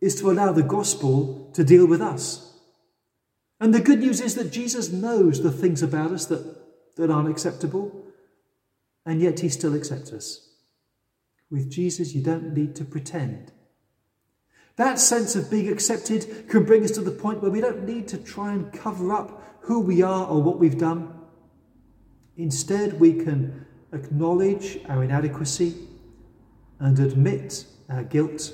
is 0.02 0.16
to 0.16 0.32
allow 0.32 0.52
the 0.52 0.64
gospel 0.64 1.52
to 1.54 1.64
deal 1.64 1.86
with 1.86 2.02
us. 2.02 2.58
And 3.60 3.74
the 3.74 3.82
good 3.82 4.00
news 4.00 4.22
is 4.22 4.36
that 4.36 4.52
Jesus 4.52 4.92
knows 4.92 5.44
the 5.44 5.52
things 5.52 5.82
about 5.84 6.12
us 6.12 6.26
that, 6.28 6.96
that 6.96 7.12
aren't 7.12 7.30
acceptable, 7.30 8.06
and 9.06 9.22
yet 9.22 9.42
he 9.42 9.50
still 9.50 9.76
accepts 9.76 10.14
us. 10.14 10.50
With 11.52 11.70
Jesus, 11.70 12.14
you 12.14 12.24
don't 12.24 12.54
need 12.54 12.76
to 12.76 12.86
pretend. 12.86 13.52
That 14.78 15.00
sense 15.00 15.36
of 15.36 15.52
being 15.52 15.68
accepted 15.68 16.48
can 16.48 16.64
bring 16.64 16.86
us 16.86 16.92
to 16.92 17.02
the 17.02 17.12
point 17.12 17.42
where 17.42 17.52
we 17.52 17.60
don't 17.60 17.84
need 17.84 18.08
to 18.10 18.18
try 18.18 18.54
and 18.54 18.72
cover 18.72 19.12
up 19.12 19.44
who 19.62 19.82
we 19.82 20.02
are 20.02 20.26
or 20.26 20.42
what 20.42 20.58
we've 20.58 20.78
done. 20.78 21.14
Instead, 22.38 22.98
we 22.98 23.14
can 23.14 23.66
acknowledge 23.92 24.80
our 24.88 25.04
inadequacy 25.04 25.76
and 26.80 26.98
admit 26.98 27.66
our 27.90 28.04
guilt 28.04 28.54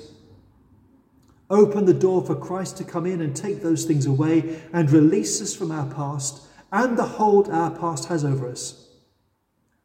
Open 1.48 1.84
the 1.84 1.94
door 1.94 2.24
for 2.24 2.34
Christ 2.34 2.76
to 2.78 2.84
come 2.84 3.06
in 3.06 3.20
and 3.20 3.34
take 3.34 3.62
those 3.62 3.84
things 3.84 4.06
away 4.06 4.60
and 4.72 4.90
release 4.90 5.40
us 5.40 5.54
from 5.54 5.70
our 5.70 5.86
past 5.86 6.42
and 6.72 6.98
the 6.98 7.04
hold 7.04 7.48
our 7.48 7.70
past 7.70 8.06
has 8.06 8.24
over 8.24 8.48
us 8.48 8.88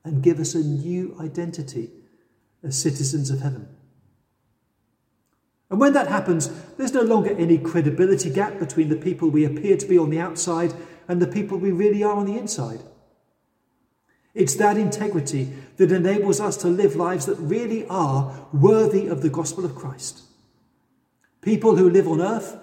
and 0.03 0.23
give 0.23 0.39
us 0.39 0.55
a 0.55 0.63
new 0.63 1.15
identity 1.19 1.91
as 2.63 2.81
citizens 2.81 3.29
of 3.29 3.41
heaven. 3.41 3.67
And 5.69 5.79
when 5.79 5.93
that 5.93 6.07
happens, 6.07 6.49
there's 6.77 6.93
no 6.93 7.01
longer 7.01 7.31
any 7.37 7.57
credibility 7.57 8.29
gap 8.29 8.59
between 8.59 8.89
the 8.89 8.95
people 8.95 9.29
we 9.29 9.45
appear 9.45 9.77
to 9.77 9.87
be 9.87 9.97
on 9.97 10.09
the 10.09 10.19
outside 10.19 10.73
and 11.07 11.21
the 11.21 11.27
people 11.27 11.57
we 11.57 11.71
really 11.71 12.03
are 12.03 12.15
on 12.15 12.25
the 12.25 12.37
inside. 12.37 12.81
It's 14.33 14.55
that 14.55 14.77
integrity 14.77 15.53
that 15.77 15.91
enables 15.91 16.39
us 16.39 16.57
to 16.57 16.67
live 16.67 16.95
lives 16.95 17.25
that 17.25 17.35
really 17.35 17.85
are 17.87 18.47
worthy 18.51 19.07
of 19.07 19.21
the 19.21 19.29
gospel 19.29 19.63
of 19.63 19.75
Christ. 19.75 20.23
People 21.41 21.75
who 21.75 21.89
live 21.89 22.07
on 22.07 22.21
earth 22.21 22.57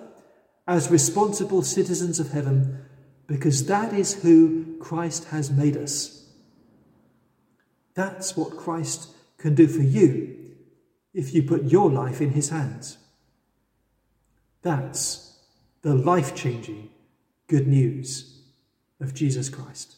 as 0.66 0.90
responsible 0.90 1.62
citizens 1.62 2.20
of 2.20 2.32
heaven, 2.32 2.84
because 3.26 3.66
that 3.66 3.92
is 3.92 4.22
who 4.22 4.76
Christ 4.78 5.24
has 5.26 5.50
made 5.50 5.76
us. 5.76 6.30
That's 7.94 8.36
what 8.36 8.56
Christ 8.56 9.08
can 9.38 9.54
do 9.54 9.66
for 9.66 9.82
you 9.82 10.54
if 11.12 11.34
you 11.34 11.42
put 11.42 11.64
your 11.64 11.90
life 11.90 12.20
in 12.20 12.30
his 12.30 12.50
hands. 12.50 12.98
That's 14.62 15.38
the 15.82 15.94
life 15.94 16.34
changing 16.34 16.90
good 17.46 17.66
news 17.66 18.42
of 19.00 19.14
Jesus 19.14 19.48
Christ. 19.48 19.97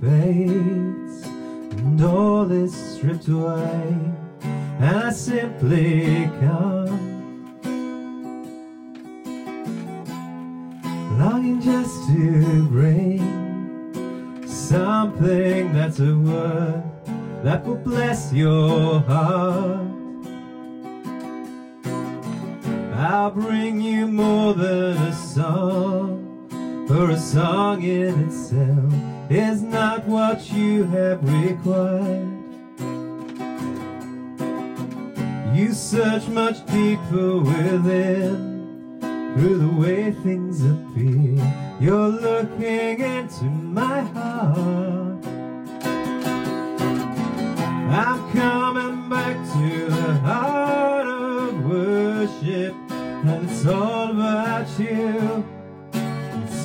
Fades 0.00 1.26
and 1.78 2.02
all 2.02 2.50
is 2.50 2.74
stripped 2.74 3.28
away, 3.28 3.96
and 4.42 4.84
I 4.84 5.10
simply 5.10 6.30
come, 6.40 7.14
longing 11.18 11.60
just 11.60 12.08
to 12.08 12.66
bring 12.68 14.46
something 14.46 15.72
that's 15.72 16.00
a 16.00 16.16
word 16.16 16.82
that 17.42 17.64
will 17.64 17.76
bless 17.76 18.32
your 18.32 19.00
heart. 19.00 19.86
I'll 22.94 23.30
bring 23.30 23.80
you 23.80 24.06
more 24.06 24.54
than 24.54 24.96
a 24.96 25.12
song. 25.14 26.24
For 26.88 27.10
a 27.10 27.18
song 27.18 27.82
in 27.82 28.28
itself 28.28 28.92
is 29.30 29.62
not 29.62 30.04
what 30.06 30.50
you 30.52 30.84
have 30.84 31.22
required. 31.22 32.32
You 35.54 35.72
search 35.72 36.28
much 36.28 36.64
deeper 36.66 37.38
within 37.40 39.00
through 39.36 39.58
the 39.58 39.80
way 39.80 40.12
things 40.12 40.64
appear. 40.64 41.76
You're 41.80 42.08
looking 42.08 43.00
into 43.00 43.44
my 43.44 44.02
heart. 44.02 45.26
I'm 47.88 48.32
coming 48.32 49.08
back 49.08 49.36
to 49.52 49.86
the 49.86 50.14
heart 50.20 51.06
of 51.06 51.64
worship, 51.64 52.74
and 52.90 53.50
it's 53.50 53.66
all 53.66 54.10
about 54.10 54.68
you. 54.78 55.35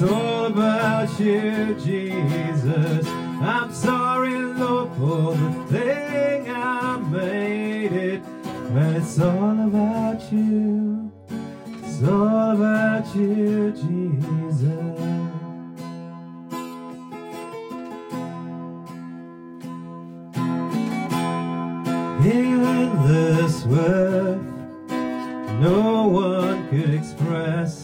It's 0.01 0.11
all 0.11 0.45
about 0.47 1.19
you, 1.19 1.75
Jesus. 1.75 3.07
I'm 3.07 3.71
sorry, 3.71 4.33
Lord, 4.33 4.89
for 4.97 5.35
the 5.35 5.65
thing 5.69 6.49
I 6.49 6.97
made 6.97 7.91
it. 7.91 8.23
But 8.73 8.95
it's 8.95 9.19
all 9.19 9.59
about 9.67 10.33
you. 10.33 11.11
It's 11.83 12.01
all 12.01 12.55
about 12.55 13.15
you, 13.15 13.73
Jesus. 13.73 14.71
In 22.25 22.49
your 22.49 22.65
endless 22.65 23.65
worth, 23.65 24.41
no 25.59 26.07
one 26.07 26.67
could 26.69 26.91
express 26.91 27.80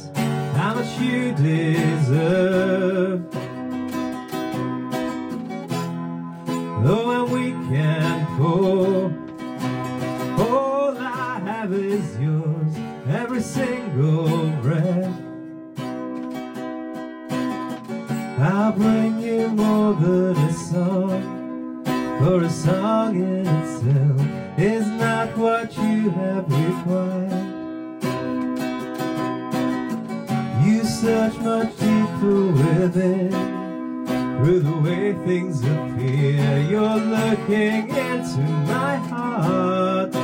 you 1.00 1.32
deserve. 1.34 3.22
Though 6.84 7.08
when 7.08 7.26
we 7.32 7.52
can 7.70 8.26
pour, 8.38 9.12
all 10.46 10.98
I 10.98 11.40
have 11.46 11.74
is 11.74 12.20
yours, 12.20 12.74
every 13.10 13.42
single 13.42 14.50
breath. 14.62 15.14
I'll 18.40 18.72
bring 18.72 19.20
you 19.20 19.50
more 19.50 19.94
than 19.96 20.38
a 20.38 20.54
song, 20.54 21.84
for 22.20 22.44
a 22.44 22.50
song 22.50 23.16
in 23.16 23.57
through 32.98 34.60
the 34.60 34.78
way 34.78 35.14
things 35.26 35.62
appear. 35.62 36.60
You're 36.68 36.96
looking 36.96 37.90
into 37.90 38.42
my 38.66 38.96
heart. 38.96 40.16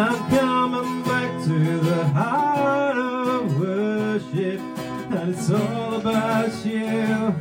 I'm 0.00 0.30
coming 0.30 1.02
back 1.04 1.44
to 1.44 1.78
the 1.78 2.04
heart 2.08 2.96
of 2.96 3.60
worship, 3.60 4.60
and 5.12 5.34
it's 5.34 5.50
all 5.50 5.94
about 5.94 6.52
you. 6.64 7.34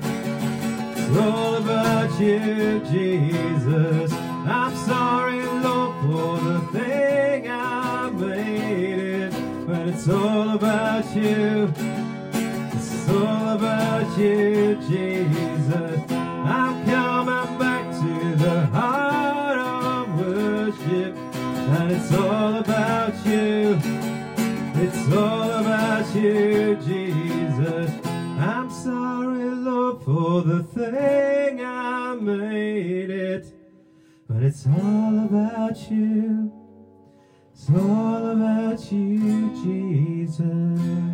It's 0.97 1.17
all 1.17 1.55
about 1.55 2.19
you, 2.19 2.79
Jesus. 2.91 4.13
I'm 4.13 4.75
sorry, 4.85 5.41
Lord, 5.63 5.95
for 6.05 6.39
the 6.47 6.59
thing 6.73 7.49
I 7.49 8.09
made 8.11 8.99
it. 8.99 9.33
But 9.65 9.87
it's 9.87 10.07
all 10.07 10.51
about 10.51 11.15
you. 11.15 11.90
You, 14.21 14.75
Jesus. 14.75 16.11
I'm 16.11 16.85
coming 16.85 17.57
back 17.57 17.91
to 17.91 18.35
the 18.35 18.67
heart 18.67 19.57
of 19.57 20.19
worship. 20.19 21.15
And 21.15 21.91
it's 21.91 22.13
all 22.13 22.53
about 22.57 23.25
you. 23.25 23.79
It's 24.75 25.11
all 25.11 25.49
about 25.49 26.13
you, 26.13 26.75
Jesus. 26.85 27.89
I'm 28.37 28.69
sorry, 28.69 29.43
Lord, 29.43 30.03
for 30.03 30.43
the 30.43 30.61
thing 30.65 31.65
I 31.65 32.13
made 32.13 33.09
it. 33.09 33.47
But 34.27 34.43
it's 34.43 34.67
all 34.67 35.25
about 35.25 35.89
you. 35.89 36.51
It's 37.55 37.67
all 37.71 38.29
about 38.29 38.91
you, 38.91 39.49
Jesus. 39.63 41.10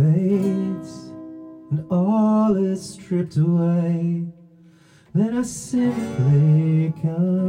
Fades 0.00 1.12
and 1.70 1.84
all 1.90 2.56
is 2.56 2.82
stripped 2.94 3.36
away, 3.36 4.24
then 5.14 5.36
I 5.36 5.42
simply 5.42 6.92
come 7.02 7.39